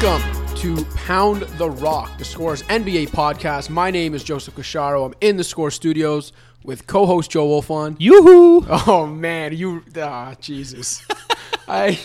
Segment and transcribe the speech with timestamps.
[0.00, 3.68] Welcome to Pound the Rock, the Scores NBA podcast.
[3.68, 5.04] My name is Joseph Casciaro.
[5.04, 6.32] I'm in the Score Studios
[6.64, 7.96] with co-host Joe Wolfond.
[7.98, 8.64] Yoo-hoo!
[8.68, 11.06] Oh man, you ah Jesus.
[11.68, 12.00] I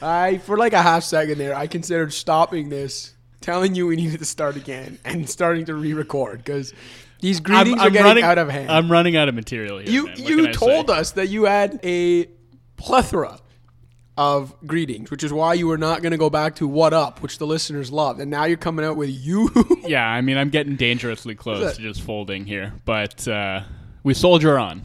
[0.00, 4.20] I for like a half second there, I considered stopping this, telling you we needed
[4.20, 6.72] to start again and starting to re-record because
[7.20, 8.70] these greetings are getting running, out of hand.
[8.70, 9.90] I'm running out of material here.
[9.90, 10.08] you.
[10.14, 10.96] You told say?
[10.96, 12.28] us that you had a
[12.76, 13.40] plethora
[14.16, 17.20] of greetings, which is why you were not going to go back to what up,
[17.22, 19.50] which the listeners love, and now you're coming out with you.
[19.86, 23.62] Yeah, I mean, I'm getting dangerously close to just folding here, but uh,
[24.02, 24.82] we soldier on.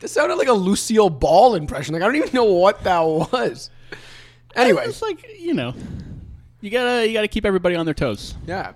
[0.00, 1.94] This sounded like a Lucille Ball impression.
[1.94, 3.70] Like I don't even know what that was.
[4.56, 5.72] Anyway, It's like you know,
[6.60, 8.34] you gotta you gotta keep everybody on their toes.
[8.46, 8.72] yeah.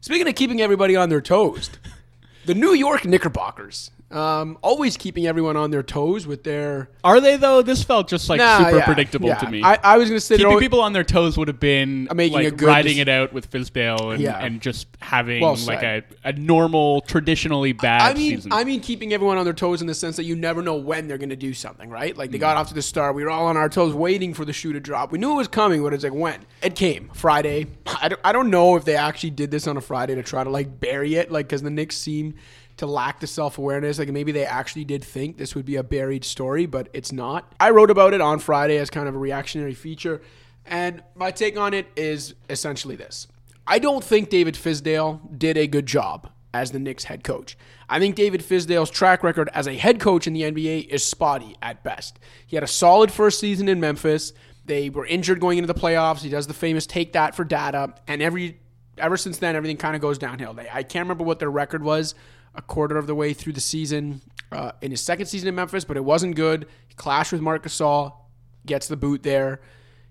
[0.00, 1.70] Speaking of keeping everybody on their toes,
[2.46, 7.36] the New York Knickerbockers, um, always keeping everyone on their toes with their Are they
[7.36, 7.62] though?
[7.62, 9.36] This felt just like Nah, super yeah, predictable yeah.
[9.38, 9.62] to me.
[9.62, 12.08] I, I was going to say Keeping always- people on their toes would have been
[12.14, 14.38] Making like riding dec- it out with Fizdale and, Yeah.
[14.38, 18.52] and just having Well like a, a normal, traditionally bad I mean, season.
[18.52, 21.08] I mean, keeping everyone on their toes in the sense that you never know when
[21.08, 22.14] they're going to do something, right?
[22.14, 22.18] Mm.
[22.18, 24.44] Like they got off to the start, we were all on our toes, waiting for
[24.44, 25.10] the shoe to drop.
[25.10, 27.66] We knew it was coming, but it's like when it came Friday.
[28.00, 30.44] I don't, I don't know if they actually did this on a Friday to try
[30.44, 32.34] to like bury it, like because the Knicks seem
[32.76, 33.98] to lack the self awareness.
[33.98, 37.52] Like maybe they actually did think this would be a buried story, but it's not.
[37.60, 40.20] I wrote about it on Friday as kind of a reactionary feature,
[40.66, 43.26] and my take on it is essentially this.
[43.66, 47.56] I don't think David Fizdale did a good job as the Knicks head coach.
[47.88, 51.56] I think David Fizdale's track record as a head coach in the NBA is spotty
[51.62, 52.18] at best.
[52.46, 54.32] He had a solid first season in Memphis.
[54.64, 56.20] They were injured going into the playoffs.
[56.20, 58.60] He does the famous take that for data, and every
[58.96, 60.54] ever since then everything kind of goes downhill.
[60.54, 62.14] They, I can't remember what their record was
[62.54, 64.20] a quarter of the way through the season
[64.52, 66.66] uh, in his second season in Memphis, but it wasn't good.
[66.88, 68.14] He clashed with Marc Gasol,
[68.66, 69.60] gets the boot there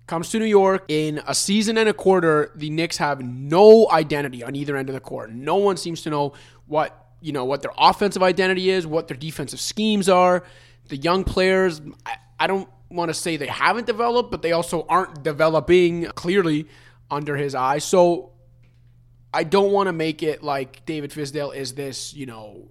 [0.07, 2.51] comes to New York in a season and a quarter.
[2.55, 5.31] The Knicks have no identity on either end of the court.
[5.31, 6.33] No one seems to know
[6.67, 10.43] what you know what their offensive identity is, what their defensive schemes are.
[10.89, 14.85] The young players, I, I don't want to say they haven't developed, but they also
[14.89, 16.67] aren't developing clearly
[17.09, 17.85] under his eyes.
[17.85, 18.32] So
[19.33, 22.69] I don't want to make it like David Fizdale is this, you know,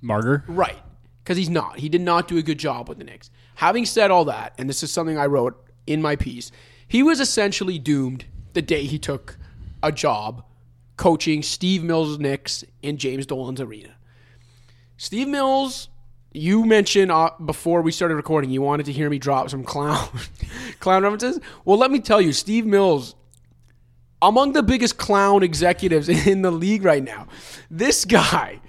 [0.00, 0.44] Martyr.
[0.46, 0.78] Right.
[1.22, 1.80] Because he's not.
[1.80, 3.30] He did not do a good job with the Knicks.
[3.56, 6.52] Having said all that, and this is something I wrote in my piece,
[6.86, 9.36] he was essentially doomed the day he took
[9.82, 10.44] a job
[10.96, 13.94] coaching Steve Mills' Knicks in James Dolan's arena.
[14.96, 15.88] Steve Mills,
[16.32, 20.08] you mentioned uh, before we started recording, you wanted to hear me drop some clown
[20.80, 21.40] clown references.
[21.64, 23.14] Well, let me tell you, Steve Mills
[24.22, 27.26] among the biggest clown executives in the league right now.
[27.70, 28.60] This guy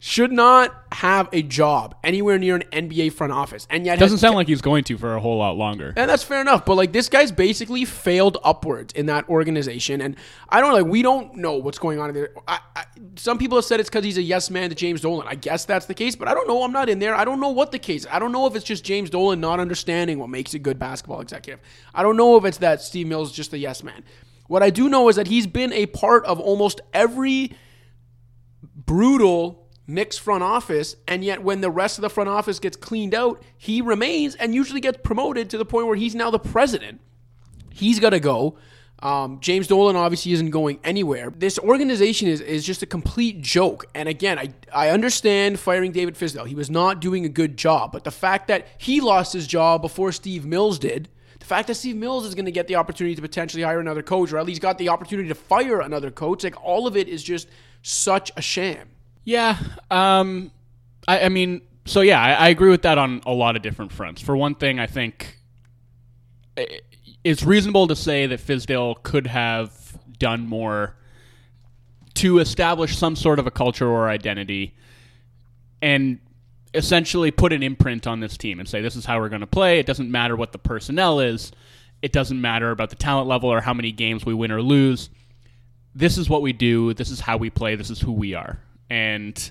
[0.00, 4.20] should not have a job anywhere near an NBA front office, and yet Doesn't has-
[4.20, 5.92] sound like he's going to for a whole lot longer.
[5.96, 6.64] and that's fair enough.
[6.64, 10.14] But like this guy's basically failed upwards in that organization, and
[10.48, 10.76] I don't know.
[10.76, 12.30] Like we don't know what's going on in there.
[12.46, 12.84] I, I,
[13.16, 15.26] some people have said it's because he's a yes man to James Dolan.
[15.28, 16.62] I guess that's the case, but I don't know.
[16.62, 17.16] I'm not in there.
[17.16, 18.06] I don't know what the case.
[18.08, 21.20] I don't know if it's just James Dolan not understanding what makes a good basketball
[21.20, 21.58] executive.
[21.92, 24.04] I don't know if it's that Steve Mills is just a yes man.
[24.48, 27.52] What I do know is that he's been a part of almost every
[28.74, 33.14] brutal Knicks front office, and yet when the rest of the front office gets cleaned
[33.14, 37.00] out, he remains and usually gets promoted to the point where he's now the president.
[37.70, 38.58] He's got to go.
[39.00, 41.32] Um, James Dolan obviously isn't going anywhere.
[41.34, 43.86] This organization is, is just a complete joke.
[43.94, 46.46] And again, I, I understand firing David Fizdale.
[46.46, 47.92] He was not doing a good job.
[47.92, 51.08] But the fact that he lost his job before Steve Mills did,
[51.48, 54.32] fact that Steve Mills is going to get the opportunity to potentially hire another coach,
[54.32, 57.22] or at least got the opportunity to fire another coach, like all of it is
[57.22, 57.48] just
[57.82, 58.88] such a sham.
[59.24, 59.58] Yeah.
[59.90, 60.50] Um,
[61.06, 63.92] I, I mean, so yeah, I, I agree with that on a lot of different
[63.92, 64.22] fronts.
[64.22, 65.38] For one thing, I think
[67.24, 70.96] it's reasonable to say that Fizdale could have done more
[72.14, 74.74] to establish some sort of a culture or identity
[75.80, 76.18] and
[76.74, 79.46] essentially put an imprint on this team and say this is how we're going to
[79.46, 79.78] play.
[79.78, 81.52] It doesn't matter what the personnel is.
[82.02, 85.10] It doesn't matter about the talent level or how many games we win or lose.
[85.94, 86.94] This is what we do.
[86.94, 87.74] This is how we play.
[87.74, 88.58] This is who we are.
[88.88, 89.50] And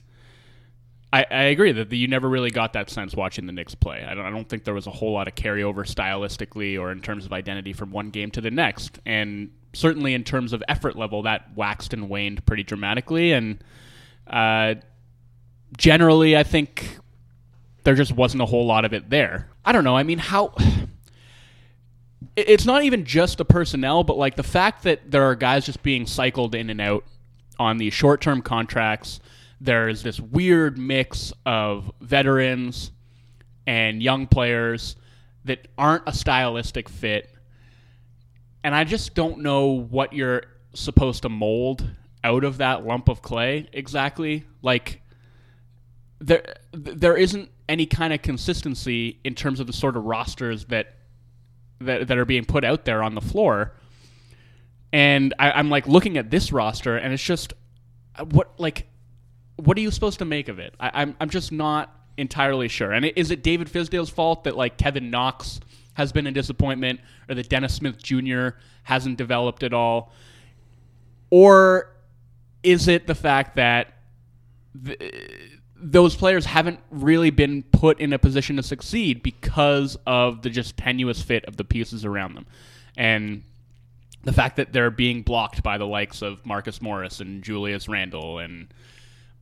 [1.11, 4.05] I, I agree that you never really got that sense watching the Knicks play.
[4.07, 7.01] I don't, I don't think there was a whole lot of carryover stylistically or in
[7.01, 8.99] terms of identity from one game to the next.
[9.05, 13.31] And certainly in terms of effort level, that waxed and waned pretty dramatically.
[13.33, 13.63] And
[14.27, 14.75] uh,
[15.77, 16.99] generally, I think
[17.87, 19.47] there just wasn't a whole lot of it there.
[19.63, 19.95] I don't know.
[19.95, 20.53] I mean, how.
[22.35, 25.81] It's not even just the personnel, but like the fact that there are guys just
[25.81, 27.03] being cycled in and out
[27.57, 29.19] on these short term contracts.
[29.61, 32.91] There's this weird mix of veterans
[33.65, 34.97] and young players
[35.45, 37.33] that aren't a stylistic fit.
[38.63, 40.43] and I just don't know what you're
[40.73, 41.89] supposed to mold
[42.23, 44.43] out of that lump of clay exactly.
[44.61, 45.01] Like
[46.19, 50.93] there there isn't any kind of consistency in terms of the sort of rosters that
[51.79, 53.73] that, that are being put out there on the floor.
[54.91, 57.53] And I, I'm like looking at this roster, and it's just
[58.15, 58.87] uh, what like
[59.57, 60.73] what are you supposed to make of it?
[60.79, 62.91] I, I'm I'm just not entirely sure.
[62.91, 65.59] And is it David Fizdale's fault that like Kevin Knox
[65.93, 68.49] has been a disappointment, or that Dennis Smith Jr.
[68.83, 70.13] hasn't developed at all,
[71.29, 71.93] or
[72.63, 73.93] is it the fact that
[75.81, 80.75] those players haven't really been put in a position to succeed because of the just
[80.77, 82.45] tenuous fit of the pieces around them,
[82.97, 83.43] and
[84.23, 88.39] the fact that they're being blocked by the likes of Marcus Morris and Julius Randle
[88.39, 88.67] and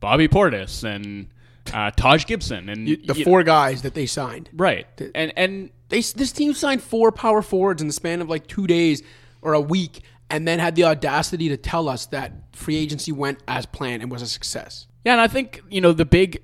[0.00, 1.28] Bobby Portis and
[1.72, 4.48] uh, Taj Gibson and You- the four guys that they signed.
[4.52, 8.46] right and and They this team signed four power forwards in the span of like
[8.46, 9.02] two days
[9.42, 13.38] or a week, and then had the audacity to tell us that free agency went
[13.48, 14.86] as planned and was a success.
[15.06, 16.42] Yeah, and I think you know the big,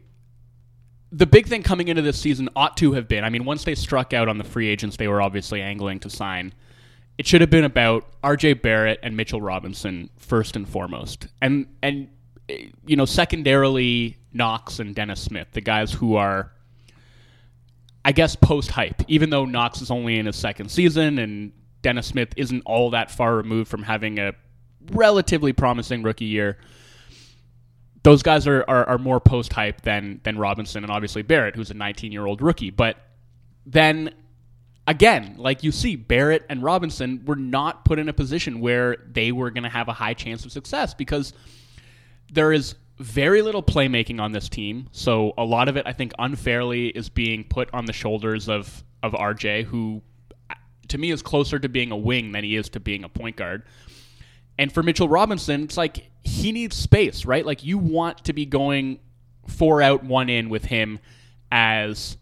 [1.11, 3.25] the big thing coming into this season ought to have been.
[3.25, 6.09] I mean, once they struck out on the free agents, they were obviously angling to
[6.09, 6.55] sign.
[7.19, 8.55] It should have been about R.J.
[8.55, 12.09] Barrett and Mitchell Robinson first and foremost, and and
[12.49, 16.53] eh, you know secondarily Knox and Dennis Smith, the guys who are,
[18.05, 19.03] I guess, post hype.
[19.09, 21.50] Even though Knox is only in his second season and
[21.82, 24.35] Dennis Smith isn't all that far removed from having a
[24.93, 26.59] relatively promising rookie year
[28.02, 31.70] those guys are, are, are more post hype than than Robinson and obviously Barrett, who's
[31.70, 32.70] a 19 year old rookie.
[32.70, 32.96] But
[33.64, 34.14] then
[34.87, 39.32] again, like you see, Barrett and Robinson were not put in a position where they
[39.32, 41.32] were going to have a high chance of success because
[42.32, 44.88] there is very little playmaking on this team.
[44.93, 48.82] So a lot of it, I think, unfairly is being put on the shoulders of
[49.02, 50.02] of RJ, who
[50.88, 53.37] to me is closer to being a wing than he is to being a point
[53.37, 53.62] guard.
[54.58, 57.44] And for Mitchell Robinson, it's like he needs space, right?
[57.44, 59.00] Like you want to be going
[59.46, 60.99] four out, one in with him
[61.50, 62.16] as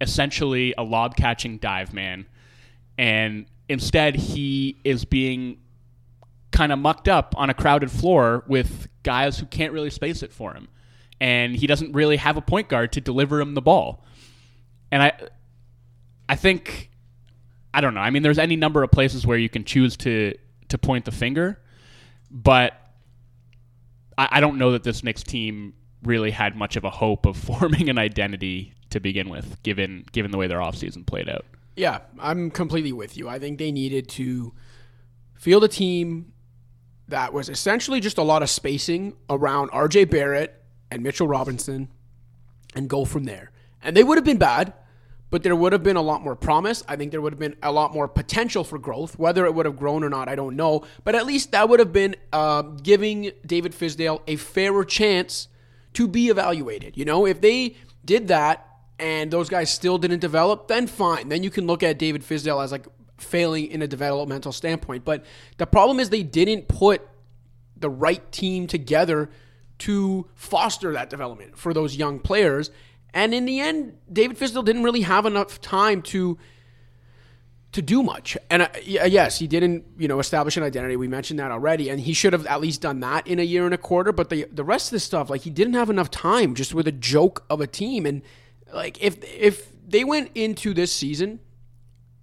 [0.00, 2.26] essentially a lob catching dive man.
[2.98, 5.58] And instead, he is being
[6.52, 10.32] kind of mucked up on a crowded floor with guys who can't really space it
[10.32, 10.68] for him.
[11.20, 14.04] And he doesn't really have a point guard to deliver him the ball.
[14.92, 15.12] And I
[16.28, 16.90] I think
[17.72, 18.00] I don't know.
[18.00, 20.34] I mean there's any number of places where you can choose to
[20.74, 21.60] to point the finger,
[22.32, 22.74] but
[24.18, 25.72] I, I don't know that this Knicks team
[26.02, 30.32] really had much of a hope of forming an identity to begin with, given given
[30.32, 31.44] the way their offseason played out.
[31.76, 33.28] Yeah, I'm completely with you.
[33.28, 34.52] I think they needed to
[35.34, 36.32] field a team
[37.06, 40.60] that was essentially just a lot of spacing around RJ Barrett
[40.90, 41.88] and Mitchell Robinson
[42.74, 43.52] and go from there.
[43.82, 44.72] And they would have been bad,
[45.34, 46.84] but there would have been a lot more promise.
[46.86, 49.18] I think there would have been a lot more potential for growth.
[49.18, 50.84] Whether it would have grown or not, I don't know.
[51.02, 55.48] But at least that would have been uh, giving David Fizdale a fairer chance
[55.94, 56.96] to be evaluated.
[56.96, 58.64] You know, if they did that
[59.00, 61.30] and those guys still didn't develop, then fine.
[61.30, 62.86] Then you can look at David Fizdale as like
[63.18, 65.04] failing in a developmental standpoint.
[65.04, 65.24] But
[65.56, 67.02] the problem is they didn't put
[67.76, 69.30] the right team together
[69.78, 72.70] to foster that development for those young players.
[73.14, 76.36] And in the end, David Fizdale didn't really have enough time to
[77.72, 78.36] to do much.
[78.50, 80.94] And uh, yes, he didn't, you know, establish an identity.
[80.96, 83.64] We mentioned that already, and he should have at least done that in a year
[83.64, 84.12] and a quarter.
[84.12, 86.88] But the the rest of the stuff, like he didn't have enough time, just with
[86.88, 88.04] a joke of a team.
[88.04, 88.22] And
[88.72, 91.38] like if if they went into this season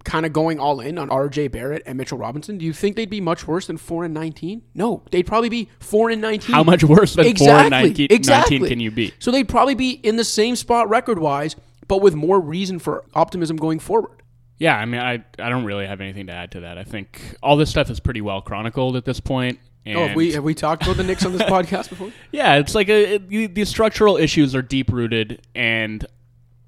[0.04, 3.10] kind of going all in on RJ Barrett and Mitchell Robinson, do you think they'd
[3.10, 4.64] be much worse than four and nineteen?
[4.74, 6.56] No, they'd probably be four and nineteen.
[6.56, 8.60] How much worse than four and 19, exactly.
[8.60, 9.14] 19 can you be?
[9.20, 11.56] So they'd probably be in the same spot record wise,
[11.88, 14.22] but with more reason for optimism going forward.
[14.58, 16.78] Yeah, I mean, I I don't really have anything to add to that.
[16.78, 19.60] I think all this stuff is pretty well chronicled at this point.
[19.86, 22.12] And oh, have we have we talked about the Knicks on this podcast before?
[22.32, 26.06] Yeah, it's like a, it, these structural issues are deep rooted, and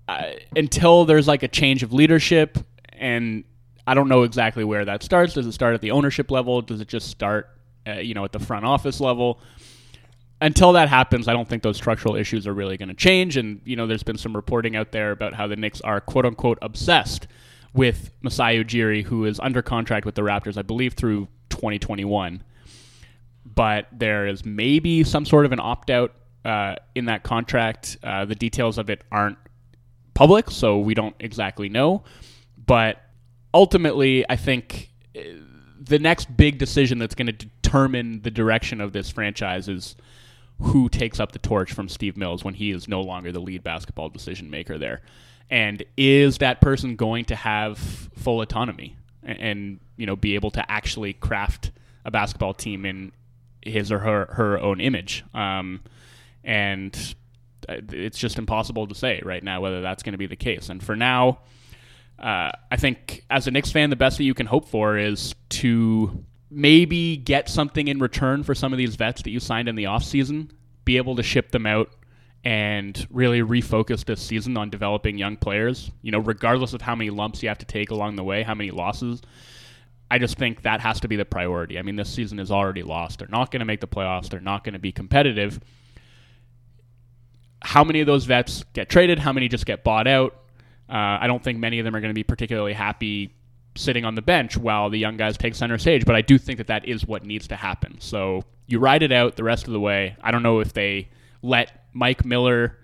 [0.08, 2.58] uh, until there's like a change of leadership,
[2.98, 3.44] and
[3.86, 5.34] I don't know exactly where that starts.
[5.34, 6.62] Does it start at the ownership level?
[6.62, 7.50] Does it just start,
[7.88, 9.40] uh, you know, at the front office level?
[10.42, 13.38] Until that happens, I don't think those structural issues are really going to change.
[13.38, 16.26] And you know, there's been some reporting out there about how the Knicks are quote
[16.26, 17.28] unquote obsessed
[17.74, 22.44] with Masai Ujiri, who is under contract with the Raptors, I believe, through 2021.
[23.46, 26.14] But there is maybe some sort of an opt out
[26.46, 27.98] uh, in that contract.
[28.04, 29.38] Uh, the details of it aren't
[30.14, 32.04] public, so we don't exactly know.
[32.66, 33.02] But
[33.54, 35.22] ultimately, I think uh,
[35.80, 39.96] the next big decision that's going to determine the direction of this franchise is
[40.60, 43.64] who takes up the torch from Steve Mills when he is no longer the lead
[43.64, 45.02] basketball decision maker there.
[45.50, 48.96] And is that person going to have full autonomy?
[49.26, 51.72] and, and you know be able to actually craft
[52.06, 53.12] a basketball team in
[53.62, 55.24] his or her her own image.
[55.34, 55.82] Um,
[56.44, 57.16] and
[57.70, 60.70] uh, it's just impossible to say right now whether that's going to be the case.
[60.70, 61.40] And for now,
[62.24, 65.36] uh, I think as a Knicks fan, the best that you can hope for is
[65.50, 69.76] to maybe get something in return for some of these vets that you signed in
[69.76, 70.50] the offseason,
[70.86, 71.92] be able to ship them out
[72.46, 77.10] and really refocus this season on developing young players, you know, regardless of how many
[77.10, 79.22] lumps you have to take along the way, how many losses.
[80.10, 81.78] I just think that has to be the priority.
[81.78, 83.20] I mean, this season is already lost.
[83.20, 84.30] They're not going to make the playoffs.
[84.30, 85.60] They're not going to be competitive.
[87.62, 89.20] How many of those vets get traded?
[89.20, 90.38] How many just get bought out?
[90.90, 93.34] Uh, I don't think many of them are going to be particularly happy
[93.76, 96.58] sitting on the bench while the young guys take center stage, but I do think
[96.58, 98.00] that that is what needs to happen.
[98.00, 100.16] So you ride it out the rest of the way.
[100.22, 101.10] I don't know if they
[101.42, 102.78] let Mike Miller,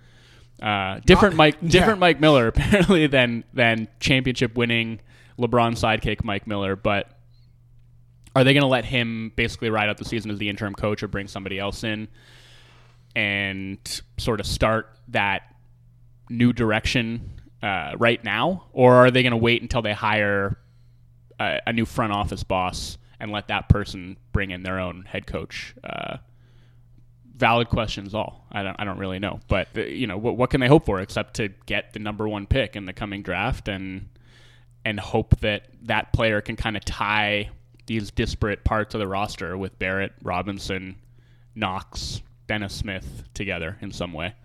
[0.62, 2.02] uh, different Mike, different yeah.
[2.02, 5.00] Mike Miller apparently than than championship winning
[5.38, 7.10] LeBron sidekick Mike Miller, but
[8.36, 11.02] are they going to let him basically ride out the season as the interim coach
[11.02, 12.08] or bring somebody else in
[13.16, 15.56] and sort of start that
[16.30, 20.58] new direction uh, right now, or are they going to wait until they hire
[21.40, 25.28] a, a, new front office boss and let that person bring in their own head
[25.28, 25.76] coach?
[25.84, 26.18] Uh,
[27.36, 28.46] valid questions all.
[28.52, 30.86] I don't I don't really know, but uh, you know what what can they hope
[30.86, 34.10] for except to get the number one pick in the coming draft and
[34.86, 37.50] and hope that that player can kind of tie
[37.88, 40.96] these disparate parts of the roster with Barrett, Robinson,
[41.56, 44.36] Knox, Dennis Smith together in some way.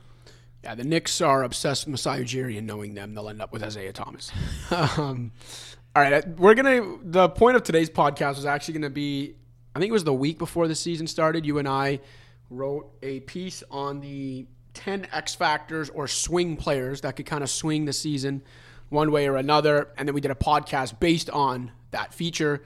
[0.64, 3.62] Yeah, the Knicks are obsessed with Masai Ujiri and knowing them, they'll end up with
[3.62, 4.32] Isaiah Thomas.
[4.70, 5.30] um,
[5.94, 6.96] all right, we're gonna.
[7.02, 9.34] The point of today's podcast was actually gonna be,
[9.76, 11.44] I think it was the week before the season started.
[11.44, 12.00] You and I
[12.48, 17.50] wrote a piece on the 10 X factors or swing players that could kind of
[17.50, 18.40] swing the season
[18.88, 19.90] one way or another.
[19.98, 22.62] And then we did a podcast based on that feature.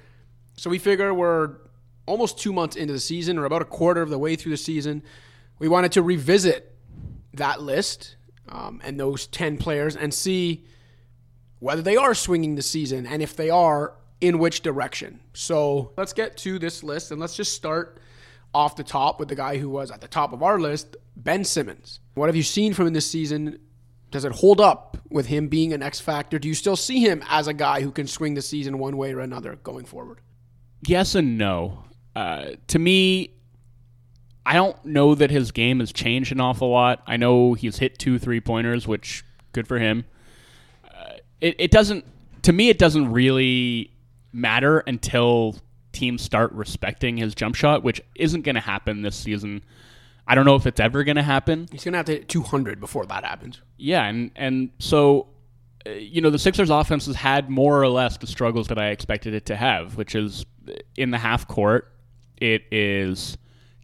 [0.57, 1.57] So we figure we're
[2.07, 4.57] almost two months into the season or about a quarter of the way through the
[4.57, 5.03] season.
[5.59, 6.78] We wanted to revisit
[7.35, 8.17] that list
[8.49, 10.65] um, and those 10 players and see
[11.59, 15.21] whether they are swinging the season and if they are, in which direction.
[15.33, 18.01] So let's get to this list and let's just start
[18.55, 21.45] off the top with the guy who was at the top of our list, Ben
[21.45, 22.01] Simmons.
[22.15, 23.59] What have you seen from him this season?
[24.11, 26.39] Does it hold up with him being an X factor?
[26.39, 29.13] Do you still see him as a guy who can swing the season one way
[29.13, 30.21] or another going forward?
[30.87, 31.85] Yes and no.
[32.17, 33.35] Uh, to me,
[34.49, 37.03] I don't know that his game has changed an awful lot.
[37.07, 40.07] I know he's hit two three pointers, which good for him.
[40.83, 42.07] Uh, it, it doesn't.
[42.45, 43.93] To me, it doesn't really
[44.33, 45.57] matter until
[45.93, 49.63] teams start respecting his jump shot, which isn't going to happen this season.
[50.27, 51.69] I don't know if it's ever going to happen.
[51.71, 53.61] He's going to have to hit 200 before that happens.
[53.77, 55.27] Yeah, and and so
[55.87, 58.89] uh, you know the Sixers offense has had more or less the struggles that I
[58.89, 60.47] expected it to have, which is
[60.97, 61.93] in the half court.
[62.39, 63.37] It is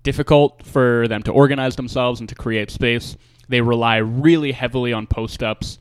[0.05, 3.17] difficult for them to organize themselves and to create space.
[3.49, 5.79] They rely really heavily on post ups.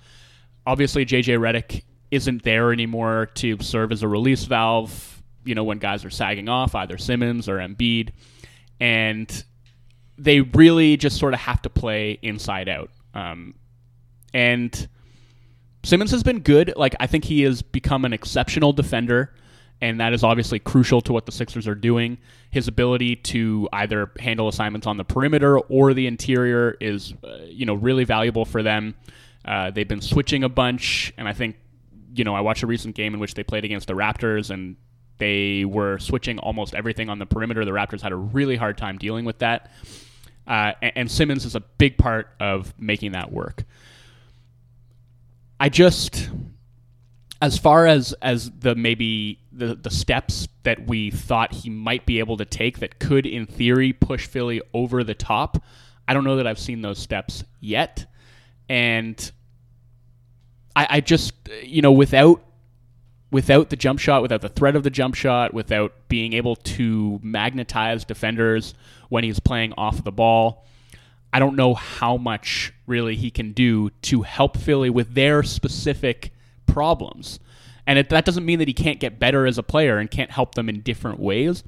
[0.65, 5.13] Obviously, JJ Redick isn't there anymore to serve as a release valve
[5.45, 8.09] you know, when guys are sagging off, either Simmons or Embiid.
[8.79, 9.43] And
[10.17, 12.89] they really just sort of have to play inside out.
[13.13, 13.55] Um,
[14.33, 14.87] and
[15.83, 16.73] Simmons has been good.
[16.75, 19.33] Like, I think he has become an exceptional defender,
[19.83, 22.17] and that is obviously crucial to what the Sixers are doing.
[22.51, 27.65] His ability to either handle assignments on the perimeter or the interior is, uh, you
[27.65, 28.95] know, really valuable for them.
[29.43, 31.57] Uh, they've been switching a bunch, and I think,
[32.15, 34.77] you know, I watched a recent game in which they played against the Raptors, and
[35.17, 37.65] they were switching almost everything on the perimeter.
[37.65, 39.69] The Raptors had a really hard time dealing with that.
[40.47, 43.65] Uh, and, and Simmons is a big part of making that work.
[45.59, 46.29] I just,
[47.43, 52.19] as far as as the maybe the the steps that we thought he might be
[52.19, 55.61] able to take that could, in theory, push Philly over the top.
[56.07, 58.05] I don't know that I've seen those steps yet,
[58.69, 59.29] and
[60.73, 62.41] I, I just you know without
[63.29, 67.19] without the jump shot, without the threat of the jump shot, without being able to
[67.21, 68.73] magnetize defenders
[69.09, 70.65] when he's playing off the ball.
[71.33, 76.32] I don't know how much really he can do to help Philly with their specific
[76.73, 77.39] problems.
[77.85, 80.31] And it, that doesn't mean that he can't get better as a player and can't
[80.31, 81.63] help them in different ways.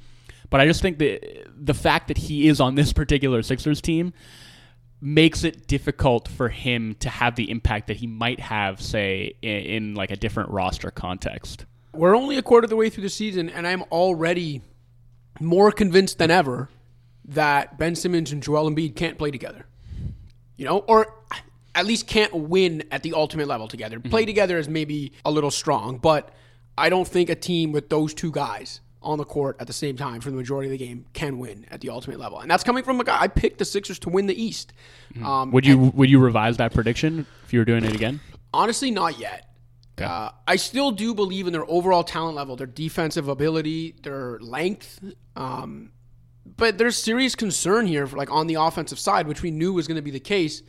[0.49, 4.13] But I just think that the fact that he is on this particular Sixers team
[5.01, 9.57] makes it difficult for him to have the impact that he might have, say, in,
[9.57, 11.65] in, like a different roster context.
[11.93, 14.61] We're only a quarter of the way through the season, and I'm already
[15.39, 16.69] more convinced than ever
[17.25, 19.65] that Ben Simmons and Joel Embiid can't play together.
[20.57, 21.13] You know, or
[21.75, 23.99] at least can't win at the ultimate level together.
[23.99, 24.09] Mm-hmm.
[24.09, 26.33] Play together is maybe a little strong, but
[26.77, 29.95] I don't think a team with those two guys on the court at the same
[29.95, 32.39] time for the majority of the game can win at the ultimate level.
[32.39, 34.73] And that's coming from a guy I picked the Sixers to win the East.
[35.23, 38.19] Um, Would you would you revise that prediction if you were doing it again?
[38.53, 39.49] Honestly, not yet.
[39.97, 44.99] Uh, I still do believe in their overall talent level, their defensive ability, their length.
[45.37, 45.91] Um,
[46.57, 49.87] but there's serious concern here, for, like on the offensive side, which we knew was
[49.87, 50.63] going to be the case.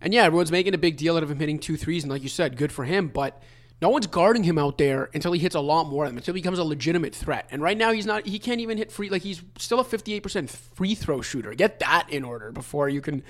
[0.00, 2.22] And yeah, everyone's making a big deal out of him hitting two threes, and like
[2.22, 3.08] you said, good for him.
[3.08, 3.42] But
[3.80, 6.34] no one's guarding him out there until he hits a lot more of them, until
[6.34, 7.46] he becomes a legitimate threat.
[7.50, 8.26] And right now, he's not.
[8.26, 9.08] He can't even hit free.
[9.08, 11.54] Like he's still a 58% free throw shooter.
[11.54, 13.22] Get that in order before you can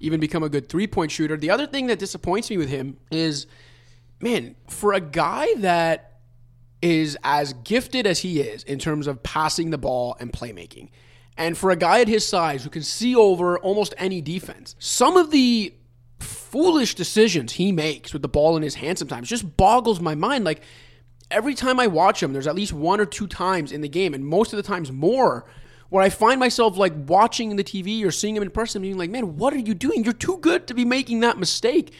[0.00, 1.36] even become a good three point shooter.
[1.36, 3.46] The other thing that disappoints me with him is,
[4.20, 6.20] man, for a guy that
[6.82, 10.90] is as gifted as he is in terms of passing the ball and playmaking.
[11.38, 15.16] And for a guy at his size who can see over almost any defense, some
[15.16, 15.72] of the
[16.22, 20.44] foolish decisions he makes with the ball in his hand sometimes just boggles my mind.
[20.44, 20.62] Like
[21.30, 24.14] every time I watch him, there's at least one or two times in the game,
[24.14, 25.46] and most of the times more,
[25.88, 29.10] where I find myself like watching the TV or seeing him in person, being like,
[29.10, 30.04] man, what are you doing?
[30.04, 31.92] You're too good to be making that mistake.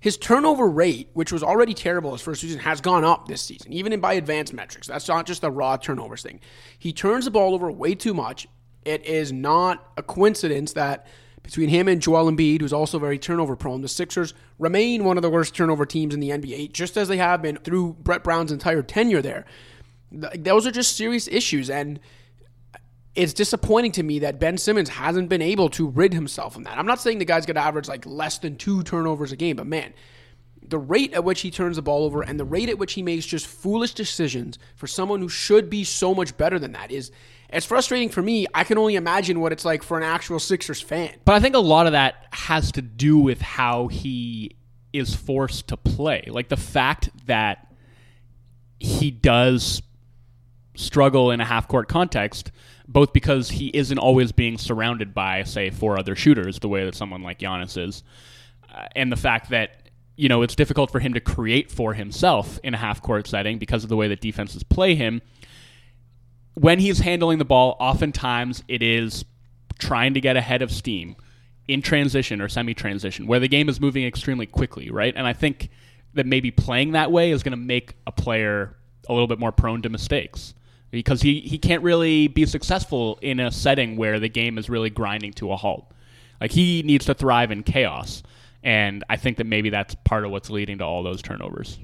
[0.00, 3.72] His turnover rate, which was already terrible his first season, has gone up this season,
[3.72, 4.88] even in by advanced metrics.
[4.88, 6.40] That's not just a raw turnovers thing.
[6.76, 8.48] He turns the ball over way too much.
[8.84, 11.06] It is not a coincidence that
[11.42, 15.22] between him and Joel Embiid, who's also very turnover prone, the Sixers remain one of
[15.22, 18.52] the worst turnover teams in the NBA, just as they have been through Brett Brown's
[18.52, 19.44] entire tenure there.
[20.10, 21.98] Those are just serious issues, and
[23.14, 26.78] it's disappointing to me that Ben Simmons hasn't been able to rid himself of that.
[26.78, 29.56] I'm not saying the guy's going to average like less than two turnovers a game,
[29.56, 29.92] but man,
[30.62, 33.02] the rate at which he turns the ball over and the rate at which he
[33.02, 37.10] makes just foolish decisions for someone who should be so much better than that is
[37.52, 38.46] it's frustrating for me.
[38.54, 41.14] I can only imagine what it's like for an actual Sixers fan.
[41.24, 44.56] But I think a lot of that has to do with how he
[44.92, 46.24] is forced to play.
[46.28, 47.72] Like the fact that
[48.78, 49.82] he does
[50.74, 52.50] struggle in a half court context,
[52.88, 56.94] both because he isn't always being surrounded by, say, four other shooters the way that
[56.94, 58.02] someone like Giannis is,
[58.74, 62.58] uh, and the fact that you know it's difficult for him to create for himself
[62.62, 65.22] in a half court setting because of the way that defenses play him
[66.54, 69.24] when he's handling the ball, oftentimes it is
[69.78, 71.16] trying to get ahead of steam
[71.68, 75.14] in transition or semi transition, where the game is moving extremely quickly, right?
[75.16, 75.70] And I think
[76.14, 78.76] that maybe playing that way is going to make a player
[79.08, 80.54] a little bit more prone to mistakes
[80.90, 84.90] because he, he can't really be successful in a setting where the game is really
[84.90, 85.90] grinding to a halt.
[86.40, 88.22] Like he needs to thrive in chaos.
[88.62, 91.78] And I think that maybe that's part of what's leading to all those turnovers.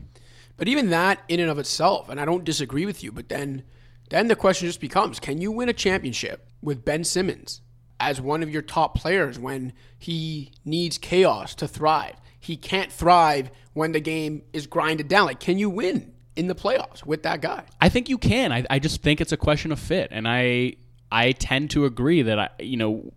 [0.56, 3.62] But even that in and of itself, and I don't disagree with you, but then
[4.10, 7.60] then the question just becomes can you win a championship with Ben Simmons
[8.00, 12.16] as one of your top players when he needs chaos to thrive?
[12.40, 15.26] He can't thrive when the game is grinded down.
[15.26, 17.64] Like, can you win in the playoffs with that guy?
[17.80, 18.52] I think you can.
[18.52, 20.08] I, I just think it's a question of fit.
[20.10, 20.74] And I
[21.10, 23.12] I tend to agree that I you know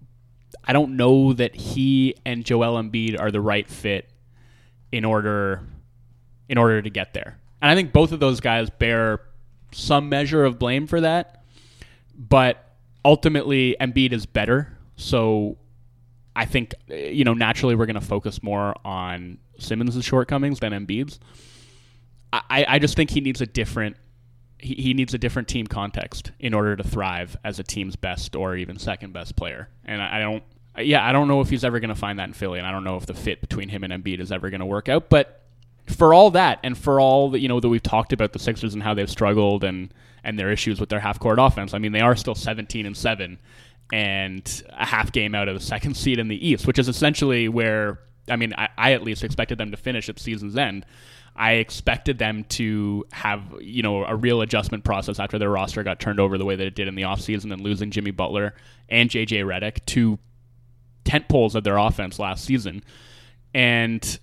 [0.63, 4.09] I don't know that he and Joel Embiid are the right fit
[4.91, 5.63] in order
[6.49, 7.39] in order to get there.
[7.61, 9.21] And I think both of those guys bear
[9.71, 11.43] some measure of blame for that.
[12.17, 14.77] But ultimately, Embiid is better.
[14.95, 15.57] So
[16.35, 21.19] I think, you know, naturally we're going to focus more on Simmons' shortcomings than Embiid's.
[22.33, 23.97] I, I just think he needs a different
[24.57, 28.55] he, needs a different team context in order to thrive as a team's best or
[28.55, 29.69] even second best player.
[29.85, 30.43] And I, I don't
[30.77, 32.71] yeah, I don't know if he's ever going to find that in Philly, and I
[32.71, 35.09] don't know if the fit between him and Embiid is ever going to work out.
[35.09, 35.41] But
[35.87, 38.73] for all that and for all that you know that we've talked about the Sixers
[38.73, 41.73] and how they've struggled and and their issues with their half court offense.
[41.73, 43.39] I mean, they are still 17 and 7
[43.91, 47.49] and a half game out of the second seed in the East, which is essentially
[47.49, 50.85] where I mean, I, I at least expected them to finish at season's end.
[51.35, 55.99] I expected them to have, you know, a real adjustment process after their roster got
[55.99, 58.53] turned over the way that it did in the offseason and losing Jimmy Butler
[58.89, 60.19] and JJ Redick, two
[61.05, 62.83] tent poles of their offense last season.
[63.53, 64.19] And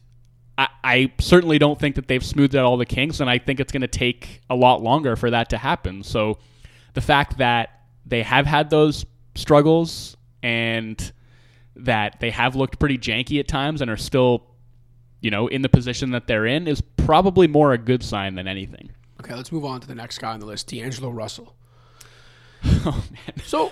[0.58, 3.60] I, I certainly don't think that they've smoothed out all the kinks, and I think
[3.60, 6.02] it's going to take a lot longer for that to happen.
[6.02, 6.38] So
[6.94, 11.12] the fact that they have had those struggles and
[11.76, 14.44] that they have looked pretty janky at times and are still,
[15.20, 18.48] you know, in the position that they're in is probably more a good sign than
[18.48, 18.90] anything.
[19.20, 21.54] Okay, let's move on to the next guy on the list, D'Angelo Russell.
[22.64, 23.44] oh man.
[23.44, 23.70] So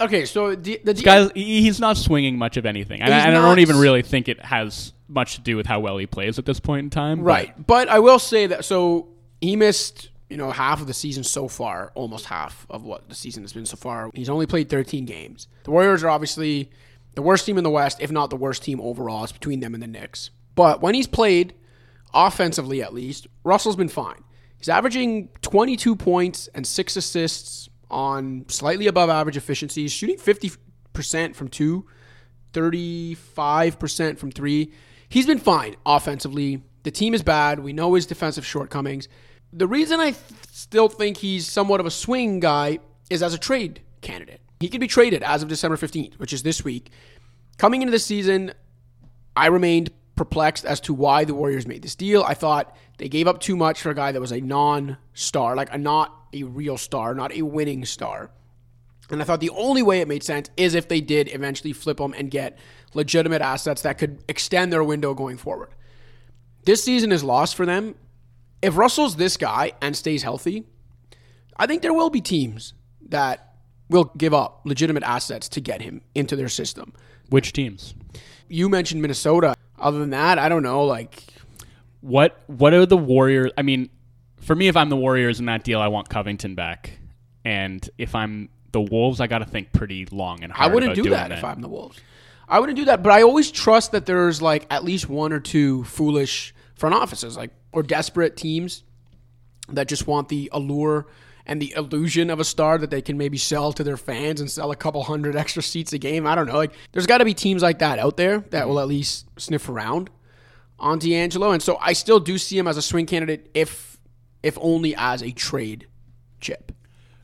[0.00, 3.40] Okay, so the, the guy he's not swinging much of anything, and, I, and I,
[3.40, 6.44] don't even really think it has much to do with how well he plays at
[6.44, 7.22] this point in time.
[7.22, 9.08] Right, but, but I will say that so
[9.40, 13.14] he missed you know half of the season so far, almost half of what the
[13.14, 14.10] season has been so far.
[14.14, 15.48] He's only played 13 games.
[15.64, 16.70] The Warriors are obviously
[17.14, 19.24] the worst team in the West, if not the worst team overall.
[19.24, 20.30] It's between them and the Knicks.
[20.54, 21.54] But when he's played
[22.12, 24.24] offensively, at least Russell's been fine.
[24.58, 29.88] He's averaging 22 points and six assists on slightly above average efficiency.
[29.88, 31.86] Shooting 50% from two,
[32.52, 34.72] 35% from three.
[35.08, 36.62] He's been fine offensively.
[36.82, 37.60] The team is bad.
[37.60, 39.08] We know his defensive shortcomings.
[39.52, 40.18] The reason I th-
[40.50, 42.78] still think he's somewhat of a swing guy
[43.10, 44.40] is as a trade candidate.
[44.60, 46.90] He could be traded as of December 15th, which is this week.
[47.58, 48.52] Coming into the season,
[49.36, 52.24] I remained perplexed as to why the Warriors made this deal.
[52.24, 55.72] I thought they gave up too much for a guy that was a non-star, like
[55.72, 58.30] a not a real star, not a winning star.
[59.10, 62.00] And I thought the only way it made sense is if they did eventually flip
[62.00, 62.58] him and get
[62.94, 65.70] legitimate assets that could extend their window going forward.
[66.64, 67.94] This season is lost for them.
[68.62, 70.64] If Russell's this guy and stays healthy,
[71.56, 72.74] I think there will be teams
[73.08, 73.54] that
[73.88, 76.92] will give up legitimate assets to get him into their system.
[77.28, 77.94] Which teams?
[78.48, 79.54] You mentioned Minnesota.
[79.78, 80.84] Other than that, I don't know.
[80.84, 81.24] Like,
[82.00, 83.52] What what are the Warriors?
[83.58, 83.90] I mean,
[84.40, 86.98] for me, if I'm the Warriors in that deal, I want Covington back.
[87.44, 90.74] And if I'm the Wolves, I got to think pretty long and I hard.
[90.74, 91.98] wouldn't about do doing that, if I'm the Wolves.
[92.48, 95.40] I wouldn't do that, but I always trust that there's like at least one or
[95.40, 98.84] two foolish front offices, like or desperate teams
[99.68, 101.06] that just want the allure
[101.46, 104.50] and the illusion of a star that they can maybe sell to their fans and
[104.50, 106.26] sell a couple hundred extra seats a game.
[106.26, 106.56] I don't know.
[106.56, 109.68] Like there's got to be teams like that out there that will at least sniff
[109.68, 110.10] around
[110.78, 113.98] on D'Angelo, and so I still do see him as a swing candidate if
[114.42, 115.86] if only as a trade
[116.40, 116.72] chip.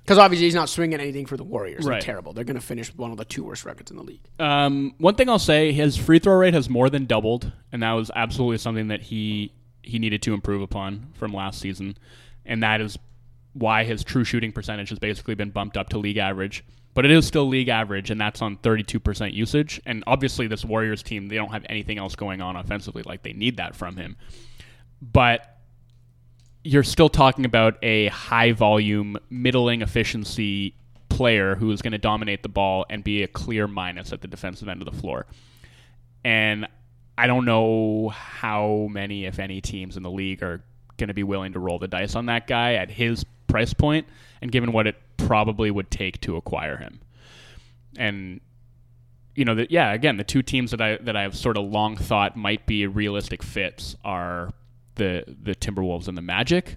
[0.03, 1.85] Because obviously he's not swinging anything for the Warriors.
[1.85, 2.33] They're terrible.
[2.33, 4.21] They're going to finish with one of the two worst records in the league.
[4.41, 7.93] Um, one thing I'll say, his free throw rate has more than doubled, and that
[7.93, 11.97] was absolutely something that he he needed to improve upon from last season,
[12.45, 12.99] and that is
[13.55, 16.65] why his true shooting percentage has basically been bumped up to league average.
[16.95, 19.81] But it is still league average, and that's on 32% usage.
[19.87, 23.03] And obviously, this Warriors team, they don't have anything else going on offensively.
[23.03, 24.17] Like, they need that from him.
[25.01, 25.59] But
[26.65, 30.75] you're still talking about a high volume, middling efficiency
[31.09, 34.29] player who is going to dominate the ball and be a clear minus at the
[34.29, 35.27] defensive end of the floor.
[36.25, 36.69] And
[37.17, 40.63] I don't know how many, if any, teams in the league are
[40.97, 44.07] going to be willing to roll the dice on that guy at his price point
[44.41, 47.01] and given what it probably would take to acquire him.
[47.97, 48.41] And
[49.35, 51.65] you know, that yeah, again, the two teams that I that I have sort of
[51.65, 54.51] long thought might be realistic fits are
[54.97, 56.77] the the Timberwolves and the Magic.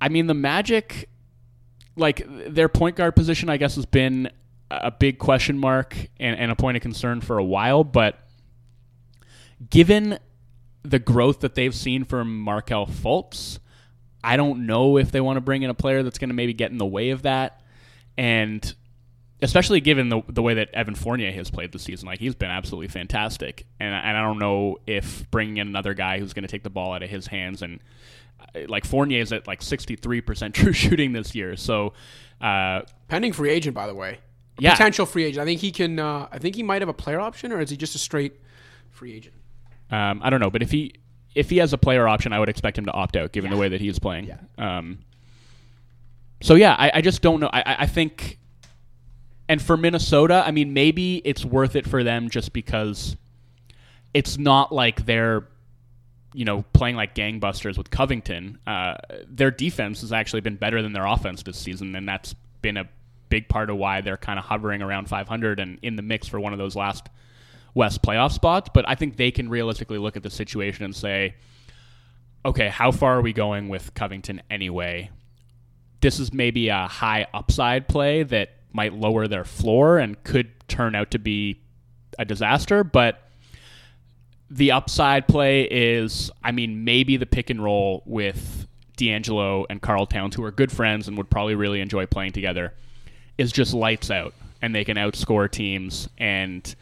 [0.00, 1.08] I mean, the Magic,
[1.96, 4.30] like their point guard position, I guess has been
[4.70, 7.84] a big question mark and, and a point of concern for a while.
[7.84, 8.18] But
[9.70, 10.18] given
[10.82, 13.58] the growth that they've seen from Markelle Fultz,
[14.24, 16.54] I don't know if they want to bring in a player that's going to maybe
[16.54, 17.60] get in the way of that.
[18.16, 18.74] And
[19.42, 22.50] especially given the, the way that Evan Fournier has played this season, like he's been
[22.50, 23.66] absolutely fantastic.
[23.78, 26.70] And, and I don't know if bringing in another guy who's going to take the
[26.70, 27.80] ball out of his hands and
[28.40, 31.56] uh, like Fournier is at like 63% true shooting this year.
[31.56, 31.92] So,
[32.40, 34.18] uh, Pending free agent, by the way.
[34.58, 34.72] A Yeah.
[34.72, 35.42] Potential free agent.
[35.42, 35.98] I think he can.
[35.98, 38.40] Uh, I think he might have a player option, or is he just a straight
[38.90, 39.34] free agent?
[39.90, 40.94] Um, I don't know, but if he
[41.34, 43.56] if he has a player option, I would expect him to opt out, given the
[43.56, 44.26] way that he's playing.
[44.58, 44.98] Um,
[46.40, 47.50] so yeah, I, I just don't know.
[47.52, 48.38] I, I- I think,
[49.48, 53.16] and for Minnesota, I mean, maybe it's worth it for them just because
[54.12, 55.46] it's not like they're,
[56.32, 58.58] you know, playing like gangbusters with Covington.
[58.66, 58.94] Uh,
[59.28, 62.88] their defense has actually been better than their offense this season, and that's been a
[63.28, 66.38] big part of why they're kind of hovering around 500 and in the mix for
[66.38, 67.08] one of those last
[67.74, 68.70] West playoff spots.
[68.72, 71.34] But I think they can realistically look at the situation and say,
[72.44, 75.10] okay, how far are we going with Covington anyway?
[76.00, 80.94] This is maybe a high upside play that might lower their floor and could turn
[80.94, 81.60] out to be
[82.18, 83.30] a disaster, but
[84.50, 90.06] the upside play is, I mean, maybe the pick and roll with D'Angelo and Karl
[90.06, 92.74] Towns, who are good friends and would probably really enjoy playing together,
[93.38, 96.08] is just lights out, and they can outscore teams.
[96.18, 96.74] And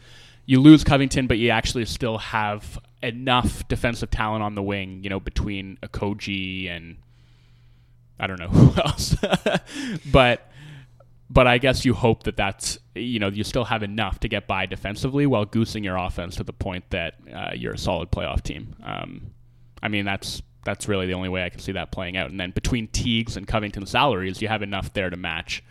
[0.45, 5.09] you lose Covington, but you actually still have enough defensive talent on the wing, you
[5.09, 6.97] know, between Okogie and
[8.19, 9.15] I don't know who else,
[10.11, 10.49] but
[11.29, 14.47] but I guess you hope that that's you know you still have enough to get
[14.47, 18.43] by defensively while goosing your offense to the point that uh, you're a solid playoff
[18.43, 18.75] team.
[18.83, 19.31] Um,
[19.81, 22.29] I mean that's that's really the only way I can see that playing out.
[22.29, 25.63] And then between Teague's and Covington salaries, you have enough there to match,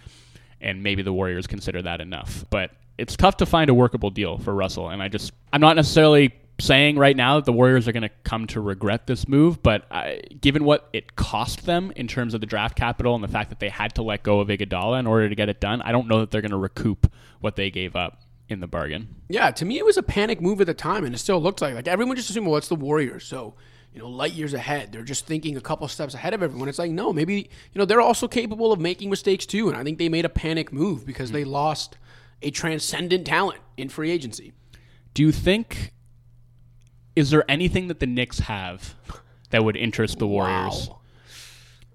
[0.61, 2.45] and maybe the Warriors consider that enough.
[2.51, 5.75] But it's tough to find a workable deal for Russell, and I just I'm not
[5.75, 9.61] necessarily saying right now that the Warriors are going to come to regret this move,
[9.61, 13.29] but uh, given what it cost them in terms of the draft capital and the
[13.29, 15.83] fact that they had to let go of Iguodala in order to get it done,
[15.83, 17.11] I don't know that they're going to recoup
[17.41, 19.09] what they gave up in the bargain.
[19.29, 21.61] Yeah, to me it was a panic move at the time, and it still looks
[21.61, 23.55] like like everyone just assumed, well, it's the Warriors, so
[23.93, 24.93] you know, light years ahead.
[24.93, 26.69] They're just thinking a couple steps ahead of everyone.
[26.69, 29.69] It's like, no, maybe, you know, they're also capable of making mistakes too.
[29.69, 31.99] And I think they made a panic move because they lost
[32.42, 34.52] a transcendent talent in free agency.
[35.14, 35.92] Do you think
[37.14, 38.94] is there anything that the Knicks have
[39.50, 40.88] that would interest the Warriors?
[40.88, 40.98] Wow.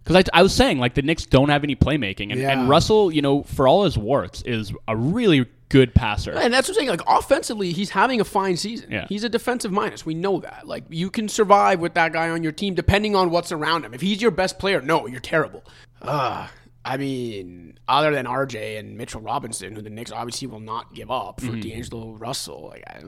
[0.03, 2.31] Because I, I was saying, like, the Knicks don't have any playmaking.
[2.31, 2.51] And, Yeah.
[2.51, 6.31] and Russell, you know, for all his warts, is a really good passer.
[6.31, 6.89] And that's what I'm saying.
[6.89, 8.89] Like offensively, he's having a fine season.
[8.91, 9.05] Yeah.
[9.09, 10.05] He's a defensive minus.
[10.05, 10.65] We know that.
[10.65, 13.93] Like you can survive with that guy on your team depending on what's around him.
[13.93, 15.65] If he's your best player, no, you're terrible.
[16.01, 16.47] Uh,
[16.87, 21.11] I mean, other than RJ and Mitchell Robinson, who the Knicks obviously will not give
[21.11, 21.53] up Mm-hmm.
[21.55, 22.99] for D'Angelo Russell, like, I,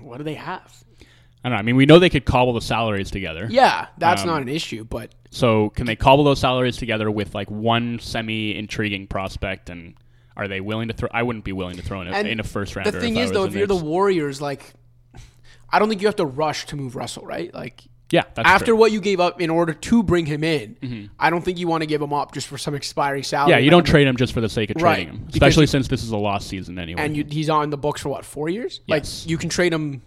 [0.00, 0.84] what do they have?
[1.44, 1.58] I don't know.
[1.58, 3.46] I mean, we know they could cobble the salaries together.
[3.50, 7.34] Yeah, that's Um, not an issue, but So can they cobble those salaries together with
[7.34, 9.68] like one semi intriguing prospect?
[9.70, 9.94] And
[10.36, 11.08] are they willing to throw?
[11.12, 12.90] I wouldn't be willing to throw in a, in a first rounder.
[12.92, 14.72] the thing is, though, if you're the Warriors, like,
[15.68, 17.52] I don't think you have to rush to move Russell, right?
[17.52, 17.82] Like,
[18.12, 18.76] yeah, that's after true.
[18.76, 21.06] what you gave up in order to bring him in, mm-hmm.
[21.18, 23.52] I don't think you want to give him up just for some expiring salary.
[23.52, 25.68] yeah, you don't trade him just for the sake of Right, trading him, especially you-
[25.68, 27.02] since this is a lost season anyway.
[27.02, 28.80] and you, he's on the books for what four years?
[28.86, 29.22] Yes.
[29.24, 30.02] Like you can trade him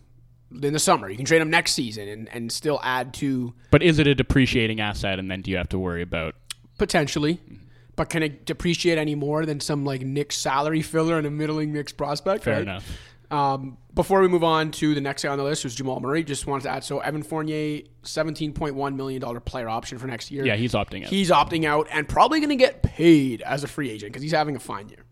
[0.51, 1.09] in the summer.
[1.09, 4.15] You can trade him next season and, and still add to but is it a
[4.15, 5.19] depreciating asset?
[5.19, 6.35] And then do you have to worry about?
[6.77, 7.35] potentially.
[7.35, 7.55] Mm-hmm.
[7.95, 11.71] But can it depreciate any more than some like Knick salary filler and a middling
[11.71, 12.43] Knicks prospect?
[12.43, 12.61] Fair right?
[12.61, 12.85] enough.
[13.31, 16.23] Um, before we move on to the next guy on the list, who's Jamal Murray,
[16.23, 16.83] just wanted to add.
[16.83, 20.45] So Evan Fournier, seventeen point one million dollar player option for next year.
[20.45, 21.09] Yeah, he's opting out.
[21.09, 24.33] He's opting out and probably going to get paid as a free agent because he's
[24.33, 25.05] having a fine year.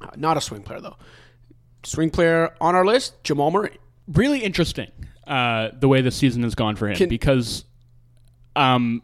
[0.00, 0.96] Uh, not a swing player though.
[1.84, 3.78] Swing player on our list, Jamal Murray.
[4.06, 4.90] really interesting
[5.26, 7.64] uh, the way the season has gone for him Can- because
[8.56, 9.02] um,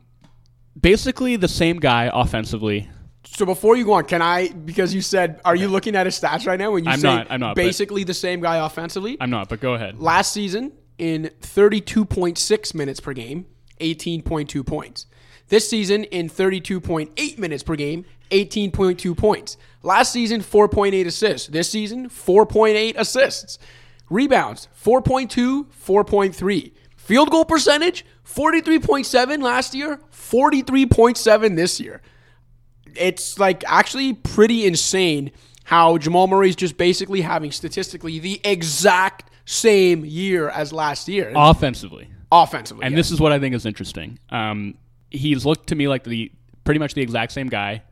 [0.78, 2.88] basically the same guy offensively.
[3.32, 4.48] So before you go on, can I?
[4.48, 6.72] Because you said, are you looking at his stats right now?
[6.72, 9.16] When you I'm say not, I'm not, basically the same guy offensively.
[9.20, 10.00] I'm not, but go ahead.
[10.00, 13.46] Last season, in 32.6 minutes per game,
[13.80, 15.06] 18.2 points.
[15.48, 19.56] This season, in 32.8 minutes per game, 18.2 points.
[19.82, 21.48] Last season, 4.8 assists.
[21.48, 23.58] This season, 4.8 assists.
[24.10, 26.72] Rebounds, 4.2, 4.3.
[26.96, 32.02] Field goal percentage, 43.7 last year, 43.7 this year
[32.96, 35.30] it's like actually pretty insane
[35.64, 42.08] how Jamal Murray's just basically having statistically the exact same year as last year Offensively.
[42.30, 42.84] offensively.
[42.84, 42.96] And yeah.
[42.96, 44.18] this is what I think is interesting.
[44.30, 44.74] Um,
[45.10, 46.32] he's looked to me like the
[46.64, 47.82] pretty much the exact same guy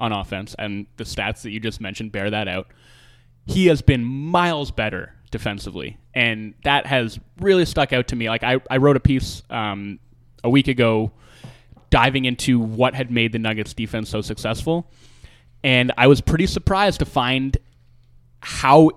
[0.00, 2.68] on offense, and the stats that you just mentioned bear that out.
[3.46, 8.28] He has been miles better defensively, and that has really stuck out to me.
[8.28, 9.98] Like I, I wrote a piece um,
[10.44, 11.10] a week ago
[11.90, 14.90] diving into what had made the Nuggets defense so successful,
[15.62, 17.56] and I was pretty surprised to find
[18.40, 18.90] how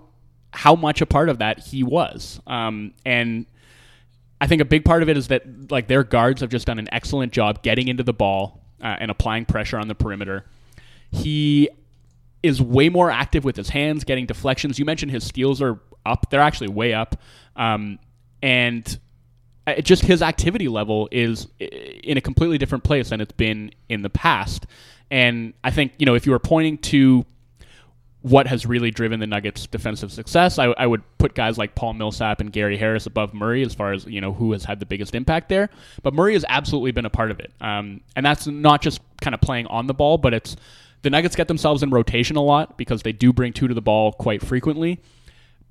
[0.54, 2.39] how much a part of that he was.
[2.45, 3.45] Um, and
[4.41, 6.80] I think a big part of it is that like their guards have just done
[6.80, 10.45] an excellent job getting into the ball uh, and applying pressure on the perimeter.
[11.12, 11.69] He
[12.43, 14.80] is way more active with his hands, getting deflections.
[14.80, 17.21] You mentioned his steals are up; they're actually way up,
[17.56, 17.99] um,
[18.41, 18.99] and
[19.79, 24.10] just his activity level is in a completely different place than it's been in the
[24.10, 24.65] past.
[25.10, 27.25] And I think you know if you were pointing to
[28.21, 30.60] what has really driven the Nuggets' defensive success.
[30.60, 33.93] I, I would put guys like Paul Millsap and Gary Harris above Murray as far
[33.93, 35.69] as you know who has had the biggest impact there.
[36.03, 39.34] But Murray has absolutely been a part of it, um, and that's not just kind
[39.34, 40.55] of playing on the ball, but it's
[41.01, 43.81] the Nuggets get themselves in rotation a lot because they do bring two to the
[43.81, 44.99] ball quite frequently.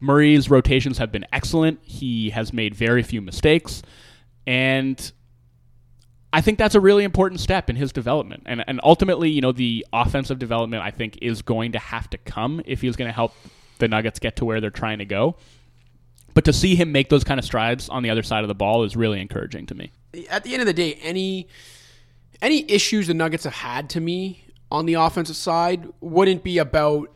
[0.00, 1.80] Murray's rotations have been excellent.
[1.82, 3.82] He has made very few mistakes,
[4.46, 5.12] and
[6.32, 8.44] I think that's a really important step in his development.
[8.46, 12.18] And and ultimately, you know, the offensive development I think is going to have to
[12.18, 13.34] come if he's going to help
[13.78, 15.36] the Nuggets get to where they're trying to go.
[16.32, 18.54] But to see him make those kind of strides on the other side of the
[18.54, 19.90] ball is really encouraging to me.
[20.30, 21.48] at the end of the day, any
[22.40, 27.10] any issues the Nuggets have had to me on the offensive side wouldn't be about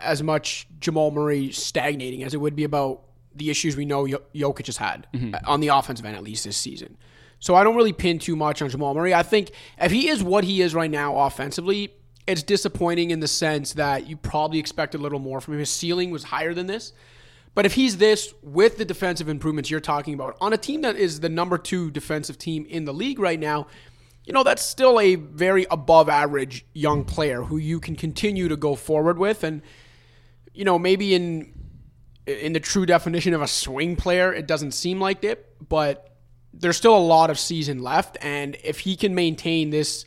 [0.00, 3.02] as much Jamal Murray stagnating as it would be about
[3.34, 6.56] the issues we know Jokic has had uh, on the offensive end, at least this
[6.56, 6.96] season.
[7.38, 9.14] So I don't really pin too much on Jamal Murray.
[9.14, 11.92] I think if he is what he is right now offensively,
[12.26, 15.60] it's disappointing in the sense that you probably expect a little more from him.
[15.60, 16.92] His ceiling was higher than this.
[17.54, 20.96] But if he's this with the defensive improvements you're talking about on a team that
[20.96, 23.66] is the number two defensive team in the league right now,
[24.24, 28.56] you know, that's still a very above average young player who you can continue to
[28.56, 29.44] go forward with.
[29.44, 29.62] And,
[30.56, 31.52] you know, maybe in
[32.26, 36.16] in the true definition of a swing player, it doesn't seem like it, but
[36.52, 38.16] there's still a lot of season left.
[38.20, 40.04] And if he can maintain this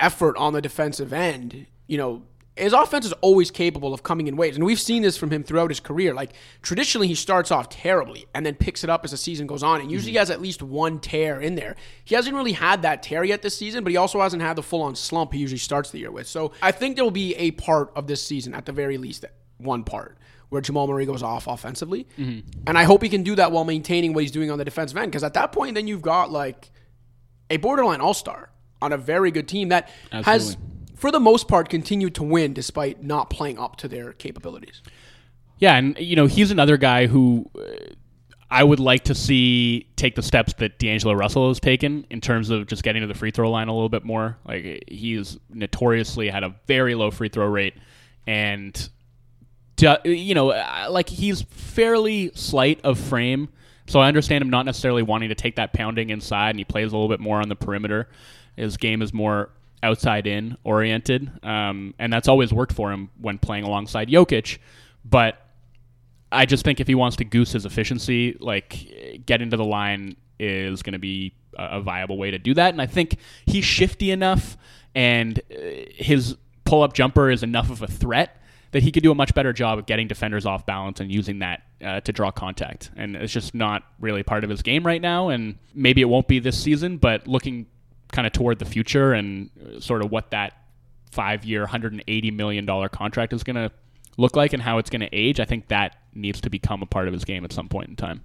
[0.00, 2.22] effort on the defensive end, you know,
[2.56, 4.56] his offense is always capable of coming in waves.
[4.56, 6.14] And we've seen this from him throughout his career.
[6.14, 9.62] Like traditionally he starts off terribly and then picks it up as the season goes
[9.62, 9.80] on.
[9.80, 10.20] And usually he mm-hmm.
[10.20, 11.74] has at least one tear in there.
[12.04, 14.62] He hasn't really had that tear yet this season, but he also hasn't had the
[14.62, 16.28] full on slump he usually starts the year with.
[16.28, 19.24] So I think there will be a part of this season, at the very least,
[19.58, 20.18] one part.
[20.50, 22.06] Where Jamal Murray goes off offensively.
[22.64, 24.96] And I hope he can do that while maintaining what he's doing on the defensive
[24.96, 25.10] end.
[25.10, 26.70] Because at that point, then you've got like
[27.50, 30.56] a borderline all star on a very good team that has,
[30.94, 34.80] for the most part, continued to win despite not playing up to their capabilities.
[35.58, 37.62] Yeah, and you know he's another guy who uh,
[38.50, 42.50] I would like to see take the steps that D'Angelo Russell has taken in terms
[42.50, 44.36] of just getting to the free throw line a little bit more.
[44.46, 47.74] Like he's notoriously had a very low free throw rate,
[48.26, 48.88] and
[50.04, 53.48] you know, uh, like he's fairly slight of frame.
[53.86, 56.92] So I understand him not necessarily wanting to take that pounding inside, and he plays
[56.92, 58.08] a little bit more on the perimeter.
[58.56, 59.50] His game is more
[59.82, 64.58] outside in oriented, um, and that's always worked for him when playing alongside Jokic.
[65.04, 65.38] But
[66.32, 70.16] I just think if he wants to goose his efficiency, like getting to the line
[70.38, 72.72] is going to be a, viable way to do that.
[72.72, 74.56] And I think he's shifty enough,
[74.94, 75.54] and uh,
[75.90, 78.40] his pull-up jumper is enough of a threat
[78.74, 81.38] that he could do a much better job of getting defenders off balance and using
[81.38, 82.90] that uh, to draw contact.
[82.96, 85.28] And it's just not really part of his game right now.
[85.28, 87.66] And maybe it won't be this season, but looking
[88.10, 90.54] kind of toward the future and uh, sort of what that
[91.12, 93.70] five-year, $180 million contract is going to
[94.16, 96.86] look like and how it's going to age, I think that needs to become a
[96.86, 98.24] part of his game at some point in time.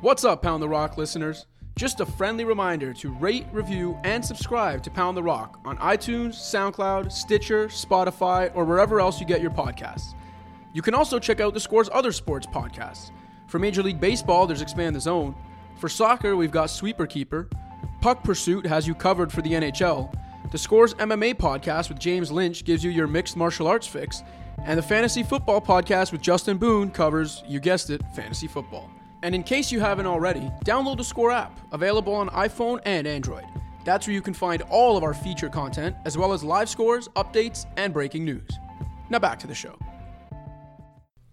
[0.00, 1.46] What's up, Pound the Rock listeners?
[1.76, 6.34] Just a friendly reminder to rate, review, and subscribe to Pound the Rock on iTunes,
[6.34, 10.14] SoundCloud, Stitcher, Spotify, or wherever else you get your podcasts.
[10.72, 13.10] You can also check out the Score's other sports podcasts.
[13.48, 15.34] For Major League Baseball, there's Expand the Zone.
[15.76, 17.48] For soccer, we've got Sweeper Keeper.
[18.00, 20.14] Puck Pursuit has you covered for the NHL.
[20.52, 24.22] The Scores MMA podcast with James Lynch gives you your mixed martial arts fix.
[24.58, 28.88] And the Fantasy Football podcast with Justin Boone covers, you guessed it, fantasy football.
[29.24, 33.46] And in case you haven't already, download the Score app, available on iPhone and Android.
[33.82, 37.08] That's where you can find all of our feature content, as well as live scores,
[37.16, 38.46] updates, and breaking news.
[39.08, 39.78] Now back to the show.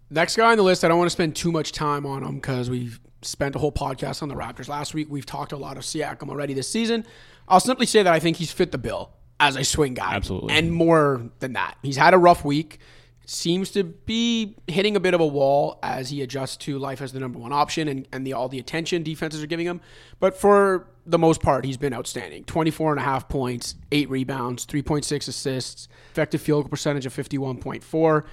[0.08, 2.36] Next guy on the list, I don't want to spend too much time on him
[2.36, 5.08] because we've spent a whole podcast on the Raptors last week.
[5.10, 7.04] We've talked a lot of Siakam already this season.
[7.46, 10.14] I'll simply say that I think he's fit the bill as a swing guy.
[10.14, 10.54] Absolutely.
[10.54, 11.76] And more than that.
[11.82, 12.78] He's had a rough week.
[13.24, 17.12] Seems to be hitting a bit of a wall as he adjusts to life as
[17.12, 19.80] the number one option and, and the all the attention defenses are giving him.
[20.18, 22.44] But for the most part, he's been outstanding.
[22.44, 28.24] 24 and a half points, eight rebounds, 3.6 assists, effective field goal percentage of 51.4.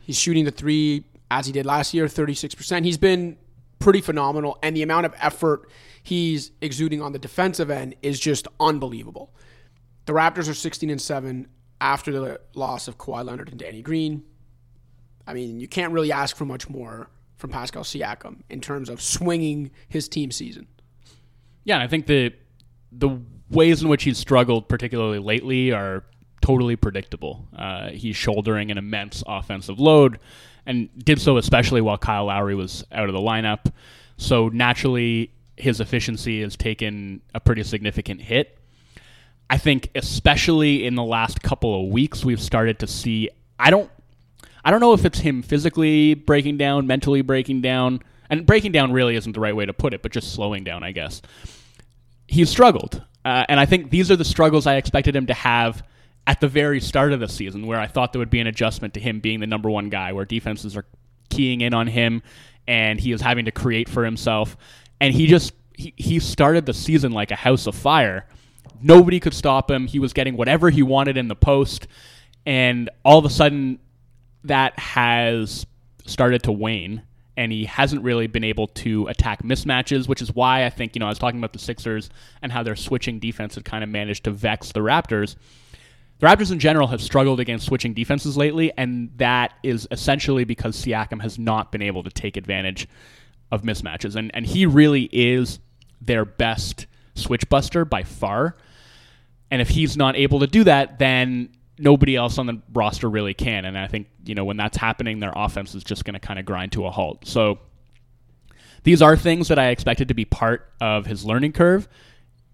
[0.00, 2.84] He's shooting the three as he did last year, 36%.
[2.84, 3.38] He's been
[3.78, 5.68] pretty phenomenal, and the amount of effort
[6.02, 9.34] he's exuding on the defensive end is just unbelievable.
[10.06, 11.48] The Raptors are 16 and 7
[11.80, 14.24] after the loss of Kawhi Leonard and Danny Green.
[15.26, 19.00] I mean, you can't really ask for much more from Pascal Siakam in terms of
[19.00, 20.66] swinging his team season.
[21.64, 22.32] Yeah, I think the
[22.90, 26.04] the ways in which he's struggled, particularly lately, are
[26.40, 27.48] totally predictable.
[27.56, 30.18] Uh, he's shouldering an immense offensive load,
[30.66, 33.72] and did so especially while Kyle Lowry was out of the lineup.
[34.16, 38.58] So naturally, his efficiency has taken a pretty significant hit.
[39.48, 43.28] I think, especially in the last couple of weeks, we've started to see.
[43.58, 43.90] I don't.
[44.64, 48.92] I don't know if it's him physically breaking down, mentally breaking down, and breaking down
[48.92, 51.22] really isn't the right way to put it, but just slowing down, I guess
[52.28, 53.02] he's struggled.
[53.24, 55.84] Uh, and I think these are the struggles I expected him to have
[56.26, 58.94] at the very start of the season, where I thought there would be an adjustment
[58.94, 60.86] to him being the number one guy, where defenses are
[61.30, 62.22] keying in on him
[62.66, 64.56] and he is having to create for himself.
[65.00, 68.26] And he just he, he started the season like a house of fire.
[68.80, 69.86] Nobody could stop him.
[69.86, 71.86] He was getting whatever he wanted in the post.
[72.46, 73.78] And all of a sudden,
[74.44, 75.66] that has
[76.06, 77.02] started to wane
[77.36, 81.00] and he hasn't really been able to attack mismatches, which is why I think, you
[81.00, 82.10] know, I was talking about the Sixers
[82.42, 85.36] and how their switching defense had kind of managed to vex the Raptors.
[86.18, 90.76] The Raptors in general have struggled against switching defenses lately, and that is essentially because
[90.76, 92.86] Siakam has not been able to take advantage
[93.50, 94.14] of mismatches.
[94.14, 95.58] And, and he really is
[96.00, 98.56] their best switch buster by far.
[99.50, 103.34] And if he's not able to do that, then nobody else on the roster really
[103.34, 103.64] can.
[103.64, 106.38] And I think, you know, when that's happening, their offense is just going to kind
[106.38, 107.26] of grind to a halt.
[107.26, 107.58] So
[108.82, 111.88] these are things that I expected to be part of his learning curve.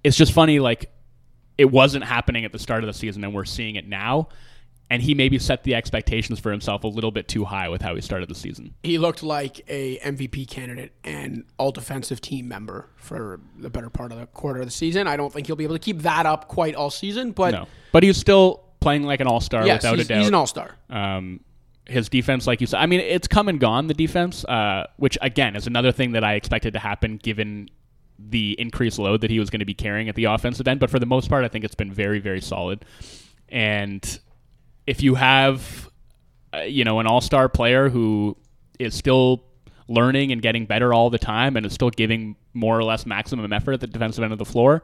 [0.04, 0.90] It's just funny, like,
[1.56, 4.28] it wasn't happening at the start of the season, and we're seeing it now.
[4.90, 7.94] And he maybe set the expectations for himself a little bit too high with how
[7.94, 8.72] he started the season.
[8.84, 14.12] He looked like a MVP candidate and all defensive team member for the better part
[14.12, 15.06] of the quarter of the season.
[15.06, 17.66] I don't think he'll be able to keep that up quite all season, but No.
[17.92, 20.18] But he's still playing like an all star yes, without a doubt.
[20.18, 20.76] he's an all star.
[20.90, 21.40] Um,
[21.86, 23.86] his defense, like you said, I mean, it's come and gone.
[23.86, 27.70] The defense, uh, which again is another thing that I expected to happen given
[28.18, 30.80] the increased load that he was going to be carrying at the offensive end.
[30.80, 32.84] But for the most part, I think it's been very, very solid.
[33.48, 34.18] And
[34.86, 35.88] if you have,
[36.52, 38.36] uh, you know, an all-star player who
[38.78, 39.44] is still
[39.86, 43.52] learning and getting better all the time and is still giving more or less maximum
[43.52, 44.82] effort at the defensive end of the floor,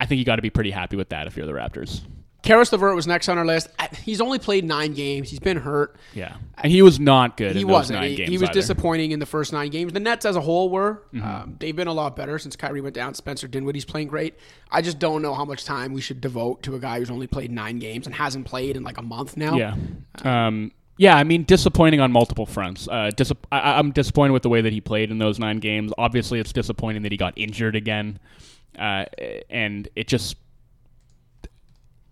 [0.00, 2.02] I think you got to be pretty happy with that if you're the Raptors.
[2.42, 3.68] Caris LeVert was next on our list.
[4.02, 5.30] He's only played nine games.
[5.30, 5.94] He's been hurt.
[6.12, 7.54] Yeah, and he was not good.
[7.54, 8.00] He wasn't.
[8.00, 8.52] Nine He, games he was either.
[8.54, 9.92] disappointing in the first nine games.
[9.92, 11.04] The Nets as a whole were.
[11.14, 11.24] Mm-hmm.
[11.24, 13.14] Um, they've been a lot better since Kyrie went down.
[13.14, 14.34] Spencer Dinwiddie's playing great.
[14.70, 17.28] I just don't know how much time we should devote to a guy who's only
[17.28, 19.56] played nine games and hasn't played in like a month now.
[19.56, 19.76] Yeah.
[20.24, 22.88] Um, yeah, I mean, disappointing on multiple fronts.
[22.88, 25.92] Uh, dis- I- I'm disappointed with the way that he played in those nine games.
[25.96, 28.18] Obviously, it's disappointing that he got injured again,
[28.78, 29.04] uh,
[29.48, 30.36] and it just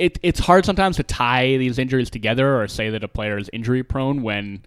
[0.01, 3.51] it, it's hard sometimes to tie these injuries together or say that a player is
[3.53, 4.65] injury prone when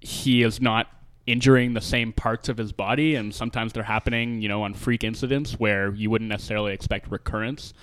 [0.00, 0.86] he is not
[1.26, 5.04] injuring the same parts of his body, and sometimes they're happening, you know, on freak
[5.04, 7.74] incidents where you wouldn't necessarily expect recurrence.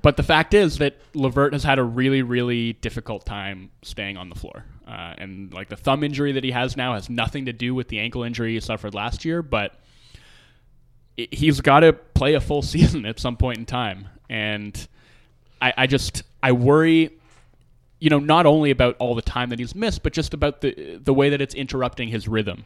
[0.00, 4.30] But the fact is that Levert has had a really, really difficult time staying on
[4.30, 4.64] the floor.
[4.88, 7.88] Uh, and like the thumb injury that he has now has nothing to do with
[7.88, 9.74] the ankle injury he suffered last year, but
[11.18, 14.08] it, he's got to play a full season at some point in time.
[14.30, 14.88] And
[15.60, 17.10] I, I just, I worry,
[17.98, 20.98] you know, not only about all the time that he's missed, but just about the,
[21.02, 22.64] the way that it's interrupting his rhythm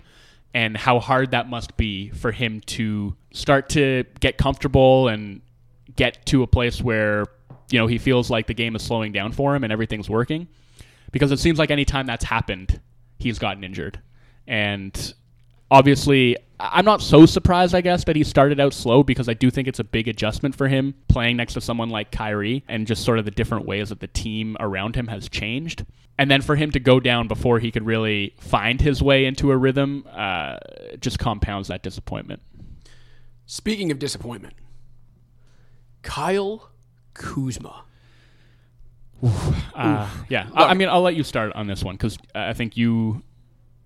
[0.53, 5.41] and how hard that must be for him to start to get comfortable and
[5.97, 7.27] get to a place where
[7.71, 10.49] you know he feels like the game is slowing down for him and everything's working.
[11.13, 12.81] Because it seems like anytime that's happened
[13.19, 14.01] he's gotten injured.
[14.47, 15.15] And
[15.71, 19.51] obviously i'm not so surprised i guess that he started out slow because i do
[19.51, 23.05] think it's a big adjustment for him playing next to someone like Kyrie and just
[23.05, 25.85] sort of the different ways that the team around him has changed.
[26.19, 29.51] And then for him to go down before he could really find his way into
[29.51, 30.59] a rhythm uh,
[31.01, 32.43] just compounds that disappointment.
[33.47, 34.55] Speaking of disappointment,
[36.03, 36.71] Kyle
[37.15, 37.85] Kuzma.
[39.75, 42.77] Uh, yeah, I, I mean, I'll let you start on this one because I think
[42.77, 43.23] you,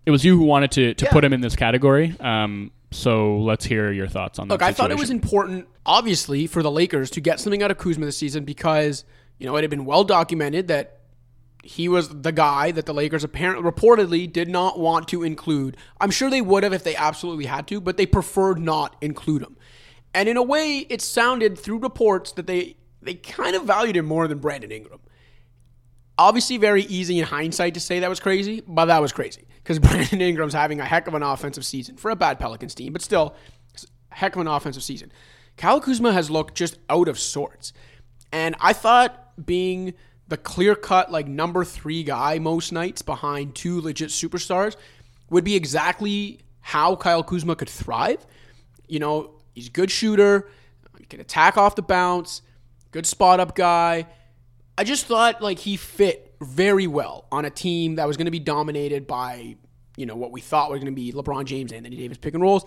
[0.06, 1.10] it was you who wanted to, to Yeah.
[1.12, 2.14] put him in this category.
[2.20, 4.54] Um, so let's hear your thoughts on that.
[4.54, 7.78] Look, I thought it was important, obviously, for the Lakers to get something out of
[7.78, 9.04] Kuzma this season because,
[9.38, 11.00] you know, it had been well documented that
[11.64, 15.76] he was the guy that the Lakers apparently reportedly did not want to include.
[16.00, 19.42] I'm sure they would have if they absolutely had to, but they preferred not include
[19.42, 19.56] him.
[20.12, 24.06] And in a way, it sounded through reports that they they kind of valued him
[24.06, 25.00] more than Brandon Ingram.
[26.16, 29.78] Obviously, very easy in hindsight to say that was crazy, but that was crazy because
[29.80, 33.02] Brandon Ingram's having a heck of an offensive season for a bad Pelicans team, but
[33.02, 33.34] still,
[34.10, 35.12] heck of an offensive season.
[35.56, 37.72] Kyle Kuzma has looked just out of sorts,
[38.32, 39.94] and I thought being
[40.28, 44.76] the clear cut like number three guy most nights behind two legit superstars
[45.30, 48.26] would be exactly how Kyle Kuzma could thrive.
[48.88, 50.48] You know, he's a good shooter,
[50.98, 52.42] he can attack off the bounce,
[52.90, 54.06] good spot up guy.
[54.76, 58.30] I just thought like he fit very well on a team that was going to
[58.30, 59.56] be dominated by,
[59.96, 62.42] you know, what we thought was going to be LeBron James, Anthony Davis pick and
[62.42, 62.64] rolls.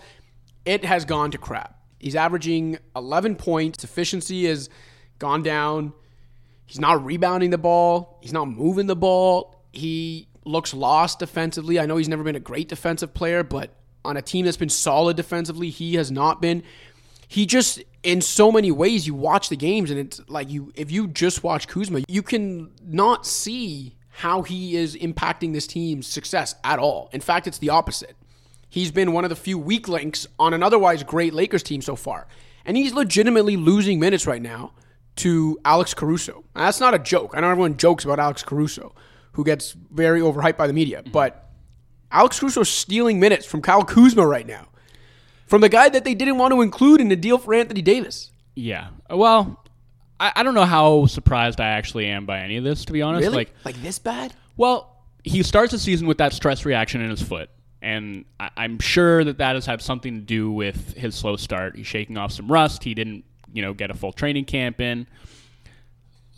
[0.64, 1.78] It has gone to crap.
[1.98, 3.84] He's averaging 11 points.
[3.84, 4.70] Efficiency has
[5.18, 5.92] gone down.
[6.66, 8.18] He's not rebounding the ball.
[8.22, 9.64] He's not moving the ball.
[9.72, 11.78] He looks lost defensively.
[11.78, 14.68] I know he's never been a great defensive player, but on a team that's been
[14.68, 16.62] solid defensively, he has not been.
[17.28, 20.90] He just in so many ways you watch the games and it's like you if
[20.90, 26.56] you just watch Kuzma, you can not see how he is impacting this team's success
[26.64, 27.08] at all.
[27.12, 28.16] In fact, it's the opposite.
[28.68, 31.94] He's been one of the few weak links on an otherwise great Lakers team so
[31.94, 32.26] far.
[32.64, 34.72] And he's legitimately losing minutes right now
[35.16, 36.44] to Alex Caruso.
[36.54, 37.32] And that's not a joke.
[37.34, 38.94] I know everyone jokes about Alex Caruso,
[39.32, 41.12] who gets very overhyped by the media, mm-hmm.
[41.12, 41.50] but
[42.10, 44.68] Alex Caruso's stealing minutes from Kyle Kuzma right now.
[45.48, 48.30] From the guy that they didn't want to include in the deal for Anthony Davis.
[48.54, 48.88] Yeah.
[49.10, 49.64] Well,
[50.20, 53.02] I, I don't know how surprised I actually am by any of this, to be
[53.02, 53.22] honest.
[53.22, 53.36] Really?
[53.36, 54.34] Like, Like, this bad?
[54.56, 54.94] well,
[55.24, 57.50] he starts the season with that stress reaction in his foot.
[57.82, 61.76] And I, I'm sure that that has had something to do with his slow start.
[61.76, 62.82] He's shaking off some rust.
[62.84, 65.06] He didn't, you know, get a full training camp in.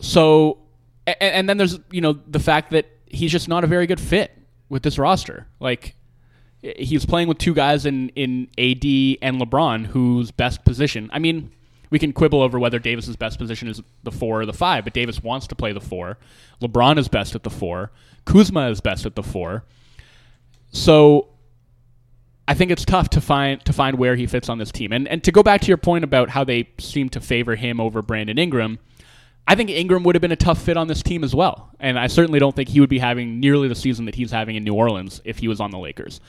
[0.00, 0.58] So,
[1.06, 4.00] and, and then there's, you know, the fact that he's just not a very good
[4.00, 4.36] fit
[4.68, 5.46] with this roster.
[5.60, 5.94] Like,
[6.62, 8.84] he's playing with two guys in, in AD
[9.22, 11.10] and LeBron, whose best position.
[11.12, 11.52] I mean,
[11.90, 14.92] we can quibble over whether Davis's best position is the four or the five, but
[14.92, 16.18] Davis wants to play the four.
[16.60, 17.90] LeBron is best at the four.
[18.24, 19.64] Kuzma is best at the four.
[20.72, 21.28] So
[22.46, 24.92] I think it's tough to find to find where he fits on this team.
[24.92, 27.80] And and to go back to your point about how they seem to favor him
[27.80, 28.78] over Brandon Ingram,
[29.48, 31.70] I think Ingram would have been a tough fit on this team as well.
[31.80, 34.54] And I certainly don't think he would be having nearly the season that he's having
[34.54, 36.20] in New Orleans if he was on the Lakers.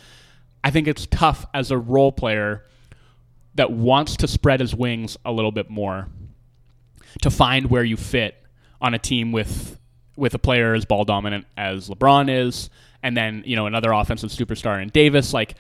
[0.64, 2.66] I think it's tough as a role player
[3.56, 6.08] that wants to spread his wings a little bit more
[7.22, 8.36] to find where you fit
[8.80, 9.78] on a team with
[10.18, 12.70] with a player as ball dominant as LeBron is,
[13.02, 15.34] and then you know another offensive superstar in Davis.
[15.34, 15.56] Like,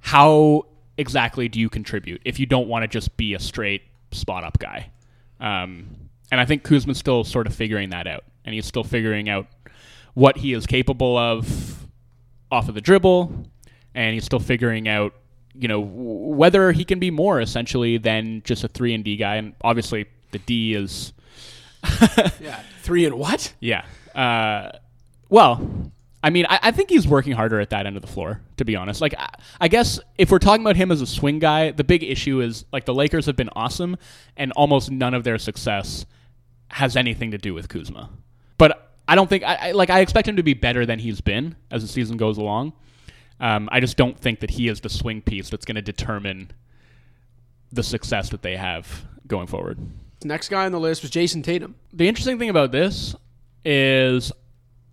[0.00, 3.82] how exactly do you contribute if you don't want to just be a straight
[4.12, 4.90] spot up guy?
[5.40, 5.86] Um,
[6.30, 9.46] and I think Kuzma's still sort of figuring that out, and he's still figuring out
[10.14, 11.86] what he is capable of
[12.50, 13.46] off of the dribble,
[13.94, 15.14] and he's still figuring out
[15.54, 19.36] you know whether he can be more essentially than just a three and D guy.
[19.36, 21.12] And obviously, the D is
[22.40, 23.54] yeah, three and what?
[23.60, 23.84] yeah.
[24.14, 24.78] Uh,
[25.28, 25.92] well,
[26.22, 28.40] I mean, I, I think he's working harder at that end of the floor.
[28.56, 29.28] To be honest, like I,
[29.60, 32.64] I guess if we're talking about him as a swing guy, the big issue is
[32.72, 33.96] like the Lakers have been awesome,
[34.36, 36.06] and almost none of their success
[36.68, 38.10] has anything to do with Kuzma.
[38.58, 41.20] But I don't think I, I like I expect him to be better than he's
[41.20, 42.72] been as the season goes along.
[43.40, 46.50] Um, I just don't think that he is the swing piece that's going to determine
[47.72, 49.78] the success that they have going forward.
[50.22, 51.74] Next guy on the list was Jayson Tatum.
[51.92, 53.14] The interesting thing about this
[53.64, 54.32] is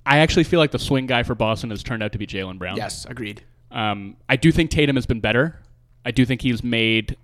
[0.06, 2.58] I actually feel like the swing guy for Boston has turned out to be Jaylen
[2.58, 2.78] Brown.
[2.78, 3.44] Yes, agreed.
[3.70, 5.60] Um, I do think Tatum has been better.
[6.04, 7.16] I do think he's made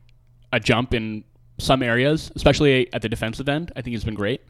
[0.53, 1.24] a jump in
[1.57, 3.72] some areas, especially at the defensive end.
[3.76, 4.41] I think he's been great.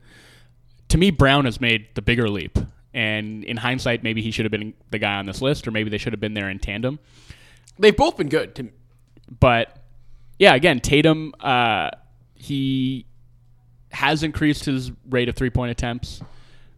[0.89, 2.57] To me, Brown has made the bigger leap.
[2.97, 5.91] And in hindsight, maybe he should have been the guy on this list, or maybe
[5.91, 6.97] they should have been there in tandem.
[7.77, 8.55] They've both been good.
[8.55, 8.69] To,
[9.39, 9.77] But
[10.39, 11.91] yeah, again, Tatum, uh,
[12.33, 13.05] he
[13.91, 16.21] has increased his rate of three point attempts.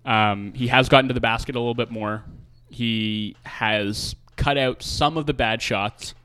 [0.03, 2.26] Um, he has gotten to the basket a little bit more.
[2.67, 6.15] He has cut out some of the bad shots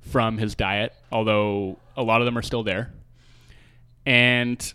[0.00, 2.94] from his diet, although a lot of them are still there.
[4.06, 4.72] And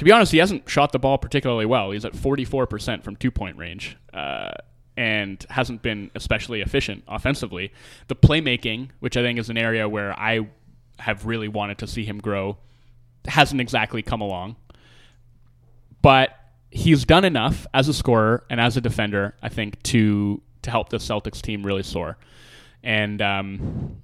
[0.00, 1.90] to be honest, he hasn't shot the ball particularly well.
[1.90, 4.52] He's at 44% from two point range uh,
[4.96, 7.70] and hasn't been especially efficient offensively.
[8.08, 10.48] The playmaking, which I think is an area where I
[11.00, 12.56] have really wanted to see him grow,
[13.26, 14.56] hasn't exactly come along.
[16.00, 16.30] But
[16.70, 20.88] he's done enough as a scorer and as a defender, I think, to to help
[20.88, 22.16] the Celtics team really soar.
[22.82, 24.00] And um,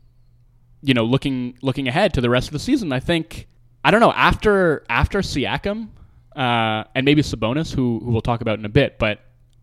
[0.82, 3.48] you know, looking looking ahead to the rest of the season, I think
[3.86, 5.90] I don't know after after Siakam
[6.34, 9.20] uh, and maybe Sabonis, who who we'll talk about in a bit, but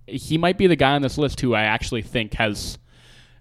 [0.07, 2.77] he might be the guy on this list who I actually think has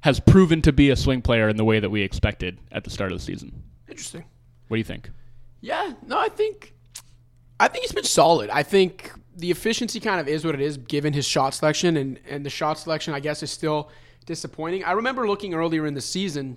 [0.01, 2.91] has proven to be a swing player in the way that we expected at the
[2.91, 3.63] start of the season.
[3.89, 4.25] interesting.
[4.67, 5.09] What do you think?
[5.61, 6.75] Yeah, no, I think
[7.61, 8.51] I think he's been solid.
[8.51, 12.19] I think the efficiency kind of is what it is given his shot selection and
[12.29, 13.89] and the shot selection I guess is still
[14.27, 14.83] disappointing.
[14.83, 16.57] I remember looking earlier in the season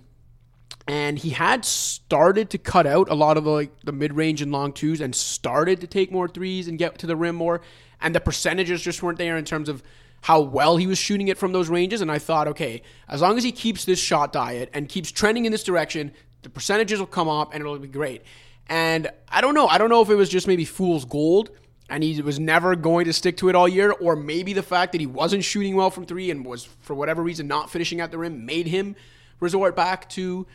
[0.88, 4.52] and he had started to cut out a lot of the, like the mid-range and
[4.52, 7.62] long twos and started to take more threes and get to the rim more.
[8.02, 9.82] And the percentages just weren't there in terms of
[10.22, 12.02] how well he was shooting it from those ranges.
[12.02, 15.46] And I thought okay as long as he keeps this shot diet and keeps trending
[15.46, 16.12] in this direction
[16.44, 18.22] the percentages will come up and it'll be great.
[18.68, 19.68] And I don't know.
[19.68, 21.50] I don't know if it was just maybe fool's gold
[21.90, 24.92] and he was never going to stick to it all year or maybe the fact
[24.92, 28.12] that he wasn't shooting well from 3 and was for whatever reason not finishing at
[28.12, 28.96] the rim made him
[29.40, 30.48] resort back to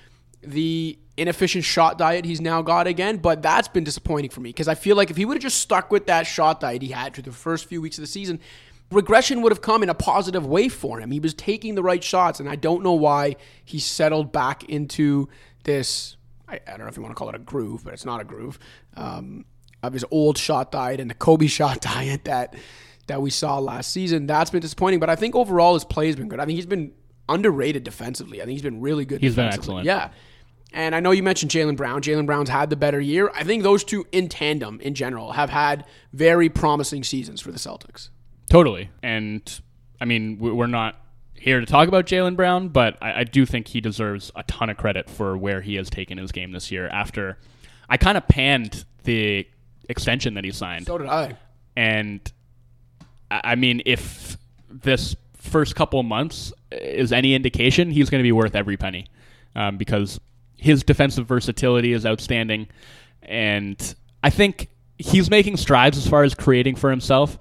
[0.42, 4.68] the inefficient shot diet he's now got again, but that's been disappointing for me because
[4.68, 7.14] I feel like if he would have just stuck with that shot diet he had
[7.14, 8.40] through the first few weeks of the season,
[8.90, 11.10] regression would have come in a positive way for him.
[11.10, 15.28] He was taking the right shots, and I don't know why he settled back into
[15.64, 16.16] this.
[16.48, 18.20] I, I don't know if you want to call it a groove, but it's not
[18.20, 18.58] a groove.
[18.96, 19.44] Um,
[19.82, 22.54] of his old shot diet and the Kobe shot diet that
[23.06, 24.26] that we saw last season.
[24.26, 26.38] That's been disappointing, but I think overall his play has been good.
[26.38, 26.92] I think he's been
[27.30, 28.40] underrated defensively.
[28.42, 29.20] I think he's been really good.
[29.20, 29.86] He's been excellent.
[29.86, 30.10] Yeah.
[30.72, 32.00] And I know you mentioned Jaylen Brown.
[32.02, 33.30] Jaylen Brown's had the better year.
[33.34, 37.58] I think those two in tandem in general have had very promising seasons for the
[37.58, 38.10] Celtics.
[38.48, 38.90] Totally.
[39.02, 39.60] And
[40.00, 40.96] I mean, we- we're not
[41.34, 44.68] here to talk about Jaylen Brown, but I, I do think he deserves a ton
[44.70, 46.86] of credit for where he has taken his game this year.
[46.88, 47.38] After
[47.88, 49.46] I kind of panned the
[49.88, 51.36] extension that he signed, So did I.
[51.76, 52.20] and
[53.30, 54.36] I mean, if
[54.68, 55.16] this
[55.50, 59.06] first couple months is any indication, he's going to be worth every penny.
[59.56, 60.20] Um, because
[60.56, 62.68] his defensive versatility is outstanding,
[63.22, 67.36] and I think he's making strides as far as creating for himself,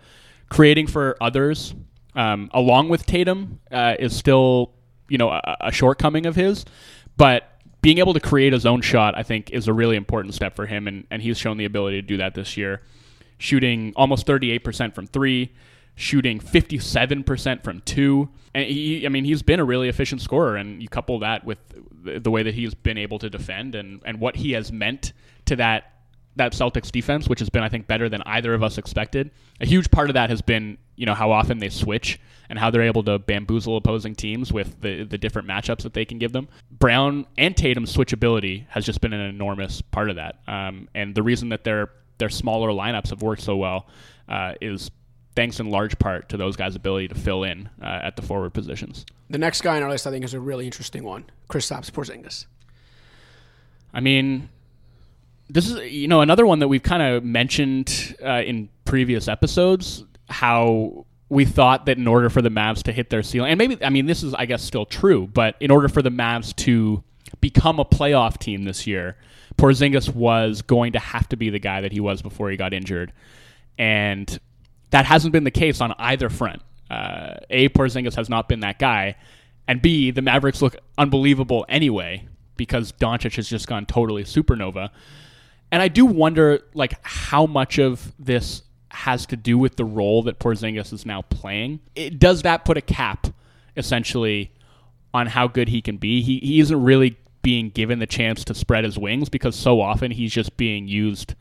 [0.49, 1.75] creating for others,
[2.15, 4.73] um, along with Tatum uh, is still
[5.07, 6.65] you know a, a shortcoming of his,
[7.17, 7.45] but.
[7.81, 10.65] Being able to create his own shot, I think, is a really important step for
[10.65, 12.81] him, and, and he's shown the ability to do that this year.
[13.37, 15.53] Shooting almost 38% from three,
[15.99, 18.29] shooting 57% from two.
[18.55, 21.59] And he, I mean, he's been a really efficient scorer, and you couple that with
[22.03, 25.11] the, way that he's been able to defend and, and what he has meant
[25.45, 25.93] to that
[26.35, 29.31] that Celtics defense, which has been, I think, better than either of us expected.
[29.59, 32.17] A huge part of that has been, you know, how often they switch
[32.49, 36.05] and how they're able to bamboozle opposing teams with the, the different matchups that they
[36.05, 36.47] can give them.
[36.71, 40.39] Brown and Tatum's switchability has just been an enormous part of that.
[40.47, 41.89] Um, and the reason that their
[42.19, 43.87] their smaller lineups have worked so well
[44.29, 44.91] uh, is
[45.39, 48.53] thanks in large part to those guys' ability to fill in uh, at the forward
[48.53, 49.05] positions.
[49.29, 52.45] The next guy on our list, I think, is a really interesting one: Kristaps Porzingis.
[53.93, 54.49] I mean,
[55.49, 60.03] this is you know another one that we've kind of mentioned uh, in previous episodes
[60.29, 63.81] how we thought that in order for the Mavs to hit their ceiling, and maybe
[63.81, 67.01] I mean this is I guess still true, but in order for the Mavs to
[67.39, 69.15] become a playoff team this year,
[69.55, 72.73] Porzingis was going to have to be the guy that he was before he got
[72.73, 73.13] injured,
[73.77, 74.37] and
[74.91, 76.61] that hasn't been the case on either front.
[76.89, 79.15] Uh, a Porzingis has not been that guy,
[79.67, 82.27] and B the Mavericks look unbelievable anyway
[82.57, 84.89] because Doncic has just gone totally supernova.
[85.71, 90.23] And I do wonder, like, how much of this has to do with the role
[90.23, 91.79] that Porzingis is now playing.
[91.95, 93.27] It, does that put a cap,
[93.77, 94.51] essentially,
[95.13, 96.21] on how good he can be?
[96.21, 100.11] He, he isn't really being given the chance to spread his wings because so often
[100.11, 101.35] he's just being used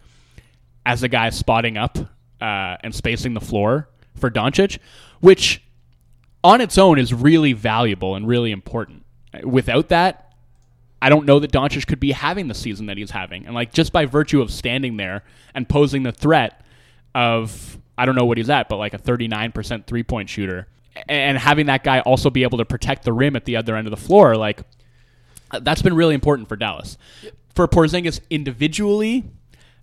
[0.87, 1.99] as a guy spotting up
[2.41, 4.79] uh, and spacing the floor for Doncic,
[5.21, 5.63] which
[6.45, 9.05] on its own is really valuable and really important.
[9.43, 10.33] Without that,
[11.01, 13.47] I don't know that Doncic could be having the season that he's having.
[13.47, 15.25] And like just by virtue of standing there
[15.55, 16.63] and posing the threat
[17.15, 20.69] of I don't know what he's at, but like a 39% three-point shooter
[21.09, 23.87] and having that guy also be able to protect the rim at the other end
[23.87, 24.63] of the floor, like
[25.61, 26.99] that's been really important for Dallas.
[27.55, 29.25] For Porzingis individually,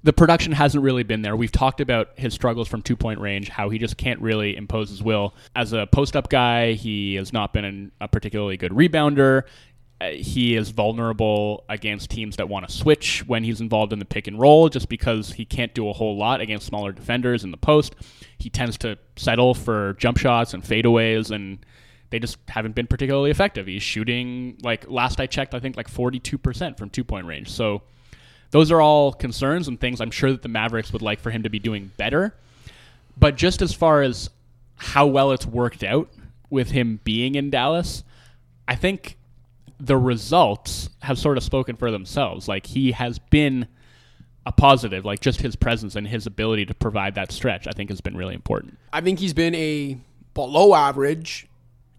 [0.06, 1.36] the production hasn't really been there.
[1.36, 4.90] We've talked about his struggles from two point range, how he just can't really impose
[4.90, 5.34] his will.
[5.56, 9.44] As a post up guy, he has not been a particularly good rebounder.
[10.00, 14.06] Uh, he is vulnerable against teams that want to switch when he's involved in the
[14.06, 17.50] pick and roll just because he can't do a whole lot against smaller defenders in
[17.50, 17.96] the post.
[18.38, 21.66] He tends to settle for jump shots and fadeaways and
[22.12, 23.66] they just haven't been particularly effective.
[23.66, 27.50] He's shooting like last I checked I think like 42% from two-point range.
[27.50, 27.82] So
[28.56, 31.44] those are all concerns and things I'm sure that the Mavericks would like for him
[31.44, 32.34] to be doing better.
[33.18, 34.30] But just as far as
[34.78, 36.08] how well it's worked out
[36.50, 38.06] with him being in Dallas,
[38.66, 39.18] I think
[39.78, 42.48] the results have sort of spoken for themselves.
[42.48, 43.68] Like he has been
[44.46, 47.90] a positive, like just his presence and his ability to provide that stretch, I think
[47.90, 48.78] has been really important.
[48.94, 50.00] I think he's been a
[50.34, 51.46] below average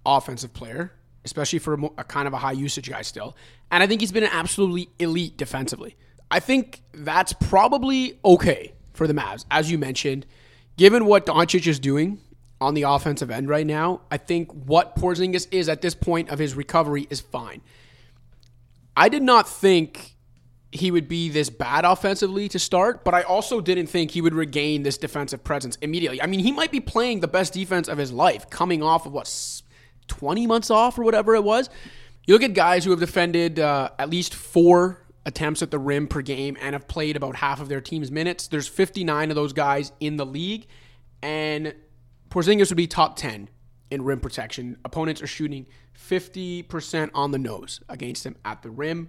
[0.07, 0.91] offensive player,
[1.23, 3.37] especially for a, a kind of a high usage guy still.
[3.71, 5.97] And I think he's been an absolutely elite defensively.
[6.31, 10.27] I think that's probably okay for the Mavs, as you mentioned,
[10.77, 12.19] given what Doncic is doing
[12.61, 14.01] on the offensive end right now.
[14.11, 17.61] I think what Porzingis is at this point of his recovery is fine.
[18.97, 20.15] I did not think
[20.73, 24.35] he would be this bad offensively to start, but I also didn't think he would
[24.35, 26.21] regain this defensive presence immediately.
[26.21, 29.13] I mean, he might be playing the best defense of his life, coming off of
[29.13, 29.63] what
[30.09, 31.69] 20 months off or whatever it was.
[32.27, 36.07] You look at guys who have defended uh, at least four attempts at the rim
[36.07, 38.47] per game and have played about half of their team's minutes.
[38.47, 40.67] There's 59 of those guys in the league,
[41.21, 41.75] and
[42.31, 43.51] Porzingis would be top 10
[43.91, 44.79] in rim protection.
[44.85, 45.67] Opponents are shooting
[46.09, 49.09] 50% on the nose against him at the rim.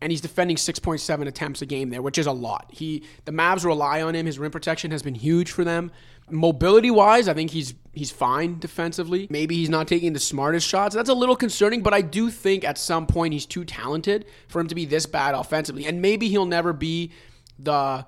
[0.00, 2.70] And he's defending 6.7 attempts a game there, which is a lot.
[2.72, 4.26] He the Mavs rely on him.
[4.26, 5.90] His rim protection has been huge for them.
[6.30, 9.26] Mobility wise, I think he's he's fine defensively.
[9.30, 10.94] Maybe he's not taking the smartest shots.
[10.94, 14.60] That's a little concerning, but I do think at some point he's too talented for
[14.60, 15.86] him to be this bad offensively.
[15.86, 17.12] And maybe he'll never be
[17.58, 18.06] the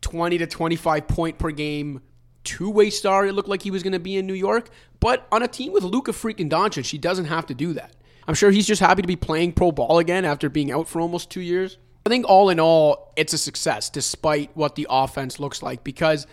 [0.00, 2.02] 20 to 25 point per game
[2.44, 4.70] two way star it looked like he was going to be in New York.
[5.00, 7.94] But on a team with Luka freaking Doncic, he doesn't have to do that.
[8.26, 11.00] I'm sure he's just happy to be playing pro ball again after being out for
[11.00, 11.78] almost two years.
[12.06, 16.26] I think all in all, it's a success despite what the offense looks like because,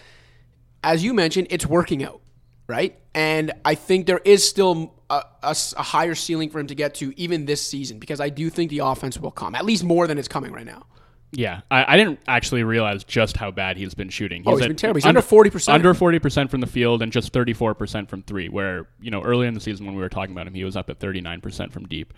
[0.84, 2.21] as you mentioned, it's working out,
[2.67, 2.97] right?
[3.13, 6.95] And I think there is still a, a, a, higher ceiling for him to get
[6.95, 10.07] to even this season because I do think the offense will come, at least more
[10.07, 10.86] than it's coming right now.
[11.32, 14.43] Yeah, I, I, didn't actually realize just how bad he's been shooting.
[14.43, 14.97] He's oh, he's been terrible.
[14.97, 18.09] He's under forty percent, under forty percent from the field, and just thirty four percent
[18.09, 18.49] from three.
[18.49, 20.75] Where you know earlier in the season when we were talking about him, he was
[20.75, 22.15] up at thirty nine percent from deep.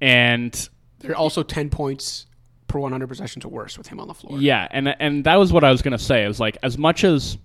[0.00, 0.68] And
[1.00, 2.24] there are also ten points
[2.68, 4.38] per one hundred possessions or worse with him on the floor.
[4.40, 6.24] Yeah, and and that was what I was gonna say.
[6.24, 7.36] Is like as much as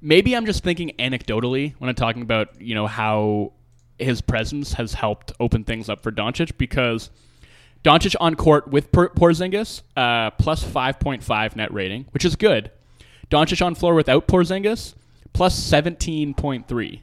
[0.00, 3.52] maybe I'm just thinking anecdotally when I'm talking about you know how
[3.98, 7.10] his presence has helped open things up for Doncic because
[7.82, 12.70] Doncic on court with Porzingis, uh, plus 5.5 net rating, which is good.
[13.30, 14.94] Doncic on floor without Porzingis,
[15.32, 17.00] plus 17.3.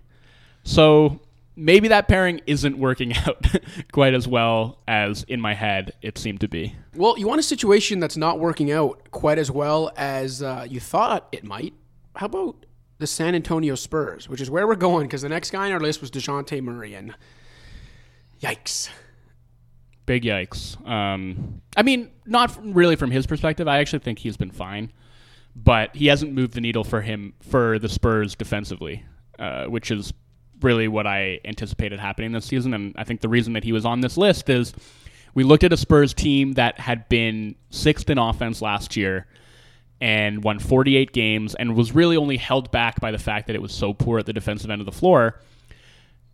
[0.64, 1.22] So
[1.56, 3.46] maybe that pairing isn't working out
[3.92, 6.76] quite as well as in my head it seemed to be.
[6.96, 10.80] Well, you want a situation that's not working out quite as well as uh, you
[10.80, 11.74] thought it might.
[12.16, 12.66] How about
[13.00, 15.80] the San Antonio Spurs, which is where we're going because the next guy on our
[15.80, 17.16] list was DeJounte Murray, and
[18.42, 18.90] yikes.
[20.06, 20.86] Big yikes.
[20.88, 23.68] Um, I mean, not really from his perspective.
[23.68, 24.92] I actually think he's been fine,
[25.56, 29.04] but he hasn't moved the needle for him for the Spurs defensively,
[29.40, 30.14] uh, which is
[30.62, 32.74] really what I anticipated happening this season.
[32.74, 34.74] And I think the reason that he was on this list is
[35.34, 39.28] we looked at a Spurs team that had been sixth in offense last year
[40.04, 43.62] and won 48 games and was really only held back by the fact that it
[43.62, 45.40] was so poor at the defensive end of the floor.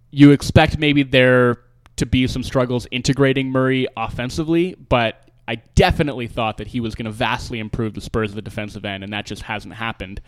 [0.09, 1.59] You expect maybe there
[1.97, 7.05] to be some struggles integrating Murray offensively, but I definitely thought that he was going
[7.05, 10.19] to vastly improve the Spurs at the defensive end, and that just hasn't happened.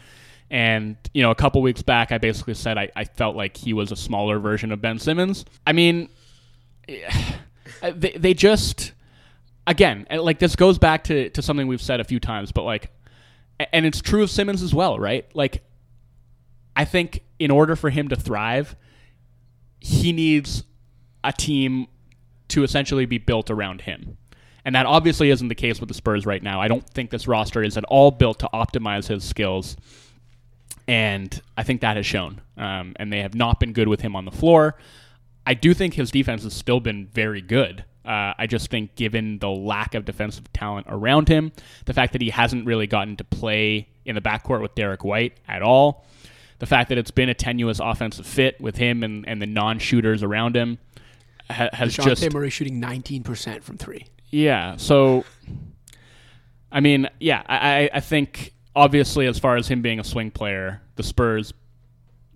[0.51, 3.73] And, you know, a couple weeks back, I basically said I, I felt like he
[3.73, 5.45] was a smaller version of Ben Simmons.
[5.65, 6.09] I mean,
[6.87, 7.09] eh,
[7.95, 8.91] they, they just,
[9.65, 12.65] again, eh, like this goes back to, to something we've said a few times, but
[12.65, 12.91] like,
[13.71, 15.25] and it's true of Simmons as well, right?
[15.35, 15.63] Like,
[16.75, 18.75] I think in order for him to thrive,
[19.79, 20.63] he needs
[21.23, 21.87] a team
[22.49, 24.17] to essentially be built around him.
[24.63, 26.61] And that obviously isn't the case with the Spurs right now.
[26.61, 29.75] I don't think this roster is at all built to optimize his skills
[30.87, 32.41] and I think that has shown.
[32.57, 34.75] Um, and they have not been good with him on the floor.
[35.45, 37.85] I do think his defense has still been very good.
[38.03, 41.51] Uh, I just think, given the lack of defensive talent around him,
[41.85, 45.37] the fact that he hasn't really gotten to play in the backcourt with Derrick White
[45.47, 46.05] at all,
[46.57, 49.77] the fact that it's been a tenuous offensive fit with him and, and the non
[49.77, 50.79] shooters around him
[51.49, 52.33] ha- has DeJounte just.
[52.33, 54.05] Murray shooting 19% from three.
[54.29, 54.77] Yeah.
[54.77, 55.25] So,
[56.71, 60.81] I mean, yeah, I, I think obviously, as far as him being a swing player,
[60.95, 61.53] the Spurs,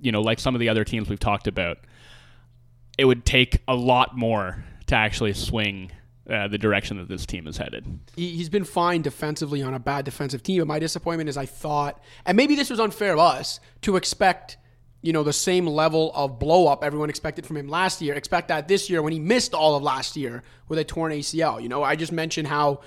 [0.02, 1.78] you know, like some of the other teams we've talked about,
[2.98, 5.92] it would take a lot more to actually swing
[6.30, 7.86] uh, the direction that this team is headed.
[8.16, 11.46] He, has been fine defensively on a bad defensive team, but my disappointment is I
[11.46, 14.58] thought, and maybe this was unfair of us to expect,
[15.02, 18.16] you know, the same level of blow up everyone expected from him last year.
[18.16, 21.62] Expect that this year when he missed all of last year with a torn ACL.
[21.62, 22.82] You know, I just mentioned how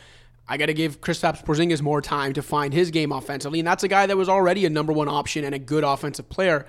[0.48, 3.84] I got to give Kristaps Porzingis more time to find his game offensively, and that's
[3.84, 6.66] a guy that was already a number one option and a good offensive player.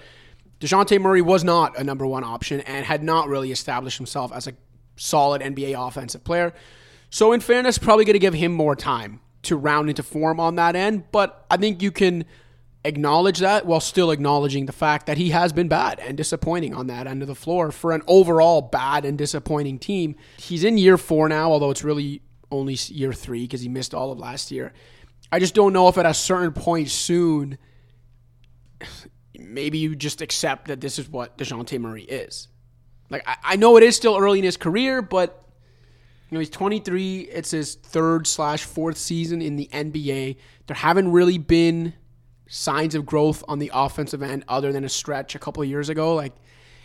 [0.59, 4.45] Dejounte Murray was not a number one option and had not really established himself as
[4.45, 4.53] a
[4.99, 6.53] solid NBA offensive player.
[7.09, 10.55] So, in fairness, probably going to give him more time to round into form on
[10.55, 11.05] that end.
[11.11, 12.25] But I think you can
[12.85, 16.87] acknowledge that while still acknowledging the fact that he has been bad and disappointing on
[16.87, 20.15] that end of the floor for an overall bad and disappointing team.
[20.37, 22.21] He's in year four now, although it's really
[22.51, 24.73] only year three because he missed all of last year.
[25.31, 27.57] I just don't know if at a certain point soon,
[29.37, 32.47] maybe you just accept that this is what DeJounte Murray is.
[33.09, 35.43] Like, I, I know it is still early in his career, but,
[36.29, 37.21] you know, he's 23.
[37.21, 40.37] It's his third slash fourth season in the NBA.
[40.67, 41.93] There haven't really been
[42.47, 45.89] signs of growth on the offensive end other than a stretch a couple of years
[45.89, 46.15] ago.
[46.15, 46.33] Like,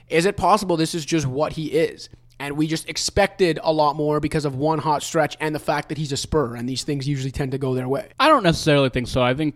[0.08, 2.08] is it possible this is just what he is?
[2.38, 5.88] And we just expected a lot more because of one hot stretch and the fact
[5.88, 8.10] that he's a spur, and these things usually tend to go their way.
[8.18, 9.22] I don't necessarily think so.
[9.22, 9.54] I think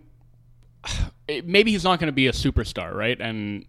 [1.45, 3.21] maybe he's not going to be a superstar, right?
[3.21, 3.67] And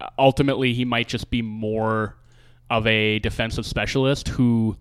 [0.00, 2.16] uh, ultimately, he might just be more
[2.70, 4.76] of a defensive specialist who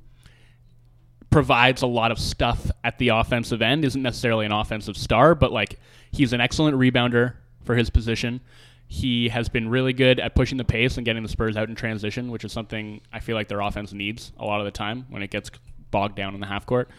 [1.30, 3.86] provides a lot of stuff at the offensive end.
[3.86, 5.80] Isn't necessarily an offensive star, but like
[6.12, 7.34] he's an excellent rebounder
[7.64, 8.42] for his position.
[8.88, 11.76] He has been really good at pushing the pace and getting the Spurs out in
[11.76, 15.06] transition, which is something I feel like their offense needs a lot of the time
[15.10, 15.52] when it gets
[15.92, 16.90] bogged down in the half court.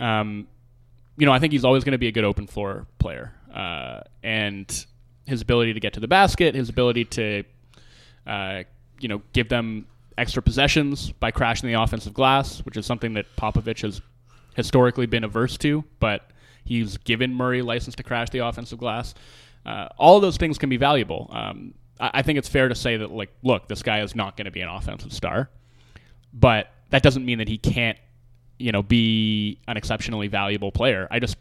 [0.00, 0.46] Um,
[1.18, 4.00] you know, I think he's always going to be a good open floor player, uh,
[4.22, 4.86] and
[5.26, 7.44] his ability to get to the basket, his ability to,
[8.26, 8.62] uh,
[9.00, 9.86] you know, give them
[10.18, 14.02] extra possessions by crashing the offensive glass, which is something that Popovich has
[14.56, 16.30] historically been averse to, but
[16.64, 19.14] he's given Murray license to crash the offensive glass.
[19.64, 21.28] Uh, all those things can be valuable.
[21.30, 24.36] Um, I, I, think it's fair to say that, like, look, this guy is not
[24.36, 25.50] going to be an offensive star,
[26.32, 27.98] but that doesn't mean that he can't,
[28.58, 31.06] you know, be an exceptionally valuable player.
[31.10, 31.36] I just,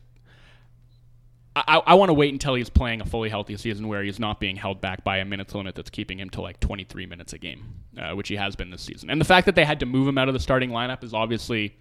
[1.68, 4.40] I, I want to wait until he's playing a fully healthy season where he's not
[4.40, 7.38] being held back by a minutes limit that's keeping him to like 23 minutes a
[7.38, 9.10] game, uh, which he has been this season.
[9.10, 11.14] And the fact that they had to move him out of the starting lineup is
[11.14, 11.76] obviously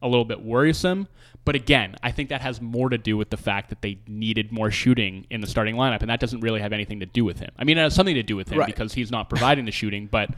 [0.00, 1.08] a little bit worrisome.
[1.44, 4.52] But again, I think that has more to do with the fact that they needed
[4.52, 7.40] more shooting in the starting lineup, and that doesn't really have anything to do with
[7.40, 7.50] him.
[7.58, 8.66] I mean, it has something to do with him right.
[8.66, 10.30] because he's not providing the shooting, but.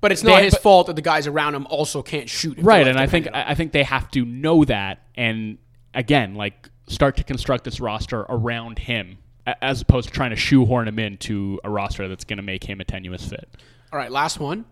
[0.00, 2.58] But it's not they, his but, fault that the guys around him also can't shoot.
[2.58, 5.58] Right, and I think I think they have to know that, and
[5.94, 9.18] again, like start to construct this roster around him,
[9.60, 12.80] as opposed to trying to shoehorn him into a roster that's going to make him
[12.80, 13.48] a tenuous fit.
[13.92, 14.64] All right, last one.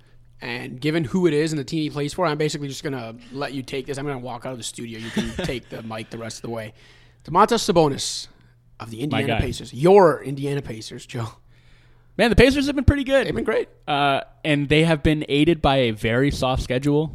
[0.42, 3.14] And given who it is and the team he plays for, I'm basically just gonna
[3.30, 3.98] let you take this.
[3.98, 4.98] I'm gonna walk out of the studio.
[4.98, 6.72] You can take the mic the rest of the way.
[7.24, 8.26] Domantas Sabonis
[8.78, 9.38] of the Indiana.
[9.38, 9.74] Pacers.
[9.74, 11.28] Your Indiana Pacers, Joe.
[12.16, 13.26] Man, the Pacers have been pretty good.
[13.26, 13.68] They've been great.
[13.86, 17.14] uh, and they have been aided by a very soft schedule.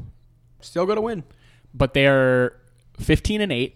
[0.61, 1.23] Still gonna win.
[1.73, 2.55] but they're
[2.99, 3.75] 15 and 8.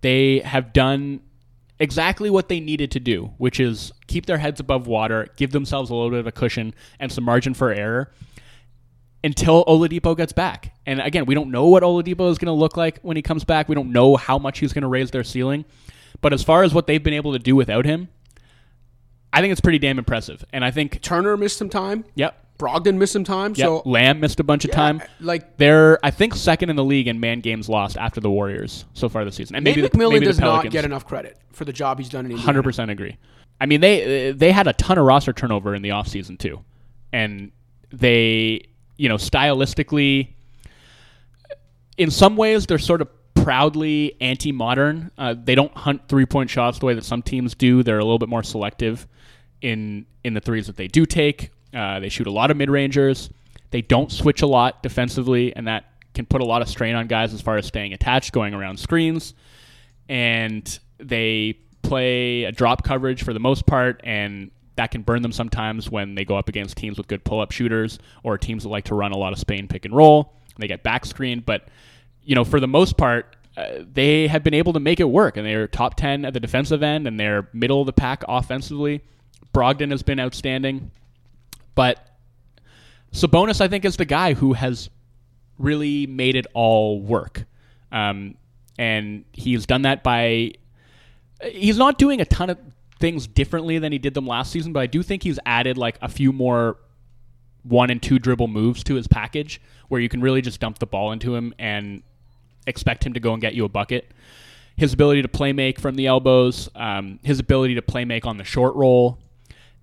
[0.00, 1.20] They have done
[1.78, 5.90] exactly what they needed to do, which is keep their heads above water, give themselves
[5.90, 8.12] a little bit of a cushion and some margin for error
[9.24, 10.74] until Oladipo gets back.
[10.86, 13.44] And again, we don't know what Oladipo is going to look like when he comes
[13.44, 13.68] back.
[13.68, 15.64] We don't know how much he's going to raise their ceiling.
[16.20, 18.08] But as far as what they've been able to do without him,
[19.32, 20.44] I think it's pretty damn impressive.
[20.52, 22.04] And I think, Turner missed some time.
[22.14, 23.54] yep, Brogdon missed some time.
[23.56, 25.02] yep, So Lamb missed a bunch of time.
[25.20, 28.84] like They're, I think, second in the league in man games lost after the Warriors
[28.94, 29.56] so far this season.
[29.56, 32.30] And maybe the, McMillan maybe does not get enough credit for the job he's done
[32.30, 33.16] in Hundred percent agree.
[33.60, 36.62] I mean, they they had a ton of roster turnover in the offseason too,
[37.12, 37.52] and
[37.90, 38.62] they,
[38.96, 40.34] you know, stylistically,
[41.96, 45.10] in some ways, they're sort of proudly anti-modern.
[45.16, 47.82] Uh, they don't hunt three-point shots the way that some teams do.
[47.82, 49.06] They're a little bit more selective
[49.62, 51.50] in in the threes that they do take.
[51.76, 53.28] Uh, they shoot a lot of mid-rangers.
[53.70, 57.06] They don't switch a lot defensively, and that can put a lot of strain on
[57.06, 59.34] guys as far as staying attached, going around screens
[60.08, 65.32] and they play a drop coverage for the most part, and that can burn them
[65.32, 68.84] sometimes when they go up against teams with good pull-up shooters or teams that like
[68.84, 70.34] to run a lot of Spain pick and roll.
[70.58, 71.68] They get back screened, but
[72.24, 75.36] you know, for the most part, uh, they have been able to make it work,
[75.36, 79.02] and they're top ten at the defensive end, and they're middle of the pack offensively.
[79.54, 80.90] Brogdon has been outstanding,
[81.76, 82.18] but
[83.12, 84.90] Sabonis, I think, is the guy who has
[85.58, 87.44] really made it all work.
[87.92, 88.34] Um,
[88.78, 90.52] and he's done that by.
[91.42, 92.58] He's not doing a ton of
[92.98, 95.98] things differently than he did them last season, but I do think he's added like
[96.02, 96.78] a few more
[97.62, 100.86] one and two dribble moves to his package where you can really just dump the
[100.86, 102.02] ball into him and
[102.66, 104.10] expect him to go and get you a bucket.
[104.76, 108.36] His ability to play make from the elbows, um, his ability to play make on
[108.36, 109.18] the short roll,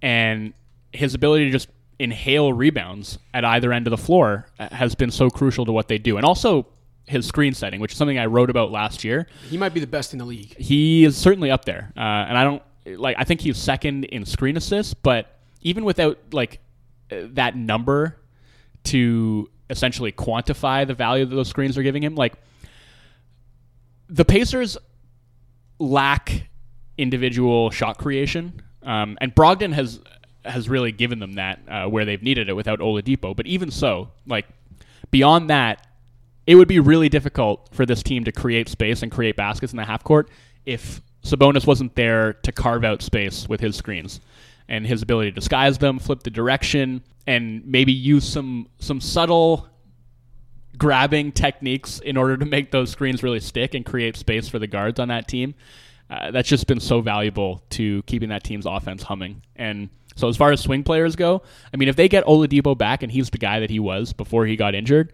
[0.02, 0.54] and
[0.92, 1.68] his ability to just
[2.04, 5.88] inhale rebounds at either end of the floor uh, has been so crucial to what
[5.88, 6.18] they do.
[6.18, 6.68] And also
[7.06, 9.28] his screen setting, which is something I wrote about last year.
[9.50, 10.56] he might be the best in the league.
[10.58, 11.92] He is certainly up there.
[11.96, 16.20] Uh, and I don't like I think he's second in screen assists, but even without
[16.34, 16.60] like
[17.10, 18.18] uh, that number
[18.86, 22.34] to essentially quantify the value that those screens are giving him, like
[24.10, 24.78] the Pacers
[25.80, 26.50] lack
[26.98, 30.02] individual shot creation, um, and Brogdon has
[30.46, 33.36] has really given them that uh, where they've needed it without Oladipo.
[33.36, 34.48] But even so, like
[35.12, 35.88] beyond that,
[36.46, 39.78] it would be really difficult for this team to create space and create baskets in
[39.78, 40.30] the half court
[40.66, 44.20] if Sabonis wasn't there to carve out space with his screens
[44.68, 49.68] and his ability to disguise them, flip the direction, and maybe use some some subtle
[50.78, 54.68] grabbing techniques in order to make those screens really stick and create space for the
[54.68, 55.56] guards on that team.
[56.10, 59.42] Uh, that's just been so valuable to keeping that team's offense humming.
[59.56, 61.42] And so, as far as swing players go,
[61.74, 64.46] I mean, if they get Oladipo back and he's the guy that he was before
[64.46, 65.14] he got injured,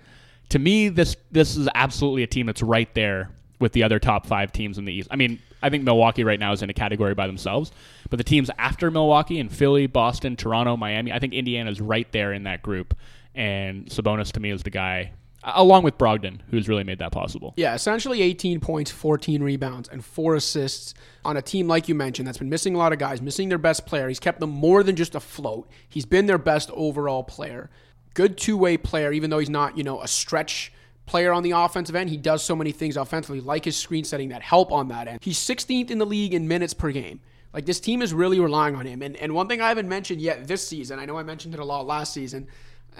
[0.50, 4.26] to me, this this is absolutely a team that's right there with the other top
[4.26, 5.08] five teams in the East.
[5.12, 7.72] I mean, I think Milwaukee right now is in a category by themselves,
[8.10, 12.10] but the teams after Milwaukee and Philly, Boston, Toronto, Miami, I think Indiana is right
[12.12, 12.96] there in that group.
[13.36, 15.12] And Sabonis to me is the guy,
[15.44, 17.54] along with Brogdon, who's really made that possible.
[17.56, 22.28] Yeah, essentially 18 points, 14 rebounds, and four assists on a team like you mentioned
[22.28, 24.08] that's been missing a lot of guys, missing their best player.
[24.08, 25.70] He's kept them more than just afloat.
[25.88, 27.70] He's been their best overall player.
[28.14, 30.74] Good two-way player, even though he's not, you know, a stretch
[31.06, 32.10] player on the offensive end.
[32.10, 35.20] He does so many things offensively, like his screen setting that help on that end.
[35.22, 37.22] He's 16th in the league in minutes per game.
[37.54, 39.02] Like this team is really relying on him.
[39.02, 41.60] And and one thing I haven't mentioned yet this season, I know I mentioned it
[41.60, 42.48] a lot last season.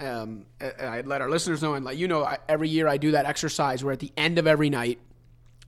[0.00, 3.10] Um, I, let our listeners know, and like you know, I, every year I do
[3.12, 4.98] that exercise where at the end of every night,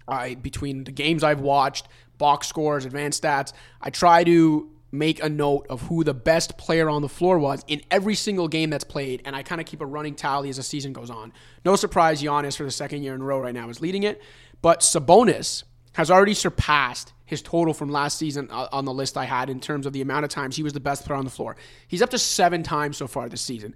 [0.09, 1.87] I between the games I've watched,
[2.18, 6.89] box scores, advanced stats, I try to make a note of who the best player
[6.89, 9.80] on the floor was in every single game that's played, and I kind of keep
[9.80, 11.33] a running tally as the season goes on.
[11.64, 14.22] No surprise, Giannis for the second year in a row right now is leading it,
[14.61, 15.64] but Sabonis
[15.95, 19.61] has already surpassed his total from last season uh, on the list I had in
[19.61, 21.57] terms of the amount of times he was the best player on the floor.
[21.89, 23.74] He's up to seven times so far this season.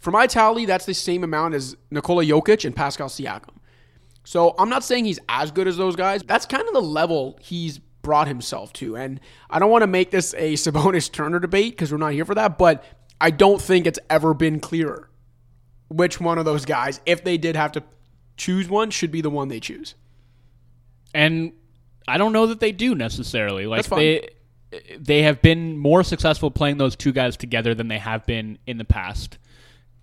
[0.00, 3.54] For my tally, that's the same amount as Nikola Jokic and Pascal Siakam.
[4.24, 6.22] So I'm not saying he's as good as those guys.
[6.22, 8.96] That's kind of the level he's brought himself to.
[8.96, 12.24] And I don't want to make this a Sabonis Turner debate because we're not here
[12.24, 12.84] for that, but
[13.20, 15.10] I don't think it's ever been clearer
[15.88, 17.82] which one of those guys, if they did have to
[18.36, 19.94] choose one, should be the one they choose.
[21.12, 21.52] And
[22.06, 23.66] I don't know that they do necessarily.
[23.66, 23.98] Like That's fine.
[23.98, 24.28] they
[24.96, 28.78] they have been more successful playing those two guys together than they have been in
[28.78, 29.36] the past.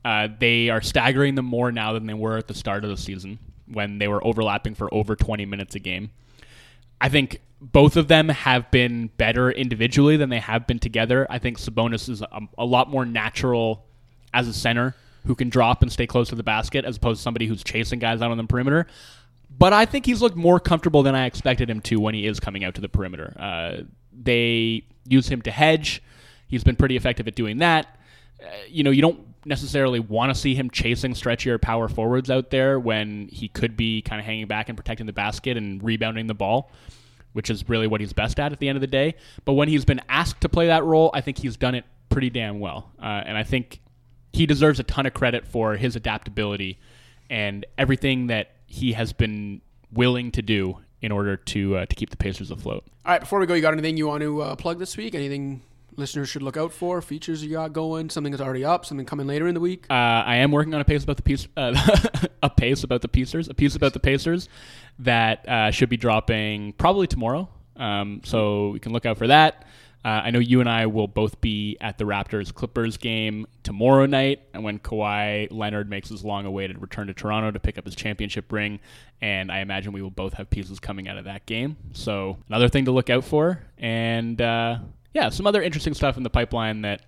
[0.08, 2.96] Uh, they are staggering them more now than they were at the start of the
[2.96, 3.38] season
[3.70, 6.12] when they were overlapping for over 20 minutes a game.
[7.02, 11.28] I think both of them have been better individually than they have been together.
[11.30, 13.84] I think Sabonis is a, a lot more natural
[14.34, 14.96] as a center
[15.26, 18.00] who can drop and stay close to the basket as opposed to somebody who's chasing
[18.00, 18.88] guys out on the perimeter.
[19.60, 22.40] But I think he's looked more comfortable than I expected him to when he is
[22.40, 23.36] coming out to the perimeter.
[23.38, 23.84] Uh,
[24.14, 26.02] they use him to hedge.
[26.48, 27.88] He's been pretty effective at doing that.
[28.42, 32.50] Uh, you know, you don't necessarily want to see him chasing stretchier power forwards out
[32.50, 36.28] there when he could be kind of hanging back and protecting the basket and rebounding
[36.28, 36.72] the ball,
[37.34, 39.16] which is really what he's best at at the end of the day.
[39.46, 42.30] But when he's been asked to play that role, I think he's done it pretty
[42.30, 42.92] damn well.
[43.02, 43.80] Uh, and I think
[44.34, 46.80] he deserves a ton of credit for his adaptability
[47.30, 52.10] and everything that he has been willing to do in order to uh, to keep
[52.10, 52.84] the Pacers afloat.
[53.06, 55.16] All right, before we go, you got anything you want to uh, plug this week?
[55.16, 55.62] Anything
[55.98, 57.02] listeners should look out for?
[57.02, 58.10] Features you got going?
[58.10, 58.86] Something that's already up?
[58.86, 59.86] Something coming later in the week?
[59.90, 61.74] Uh, I am working on a piece about the piece, uh,
[62.44, 64.48] a piece about the Pacers, a piece about the Pacers
[65.00, 67.50] that uh, should be dropping probably tomorrow.
[67.76, 69.66] Um, so we can look out for that.
[70.06, 74.06] Uh, I know you and I will both be at the Raptors Clippers game tomorrow
[74.06, 77.84] night, and when Kawhi Leonard makes his long awaited return to Toronto to pick up
[77.84, 78.80] his championship ring,
[79.20, 81.76] and I imagine we will both have pieces coming out of that game.
[81.92, 84.78] So another thing to look out for, and uh,
[85.18, 87.02] yeah, some other interesting stuff in the pipeline that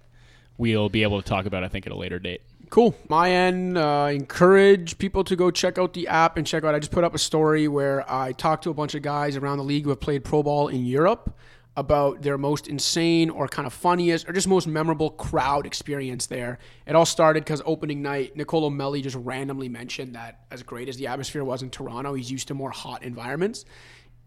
[0.58, 2.42] we'll be able to talk about, I think, at a later date.
[2.72, 2.96] Cool.
[3.08, 6.74] My end, uh, encourage people to go check out the app and check out.
[6.74, 9.60] I just put up a story where I talked to a bunch of guys around
[9.60, 11.38] the league who have played pro ball in Europe
[11.78, 16.58] about their most insane or kind of funniest or just most memorable crowd experience there.
[16.88, 20.98] It all started because opening night, Nicolo Melli just randomly mentioned that as great as
[20.98, 23.66] the atmosphere was in Toronto, he's used to more hot environments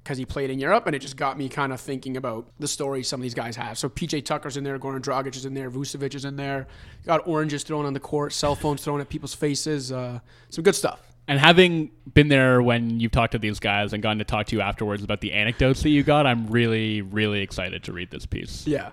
[0.03, 2.67] because he played in Europe, and it just got me kind of thinking about the
[2.67, 3.79] stories some of these guys have.
[3.79, 6.67] So PJ Tucker's in there, Goran Dragic is in there, Vucevic is in there.
[7.07, 9.93] Got oranges thrown on the court, cell phones thrown at people's faces.
[9.93, 11.01] Uh, some good stuff.
[11.29, 14.57] And having been there when you've talked to these guys and gotten to talk to
[14.57, 18.27] you afterwards about the anecdotes that you got, I'm really, really excited to read this
[18.27, 18.67] piece.
[18.67, 18.91] Yeah.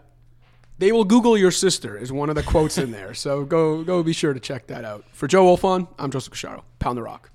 [0.78, 3.14] They will Google your sister is one of the quotes in there.
[3.20, 5.04] So go go be sure to check that out.
[5.12, 6.62] For Joe Wolfond, I'm Joseph Casciaro.
[6.78, 7.32] Pound the rock.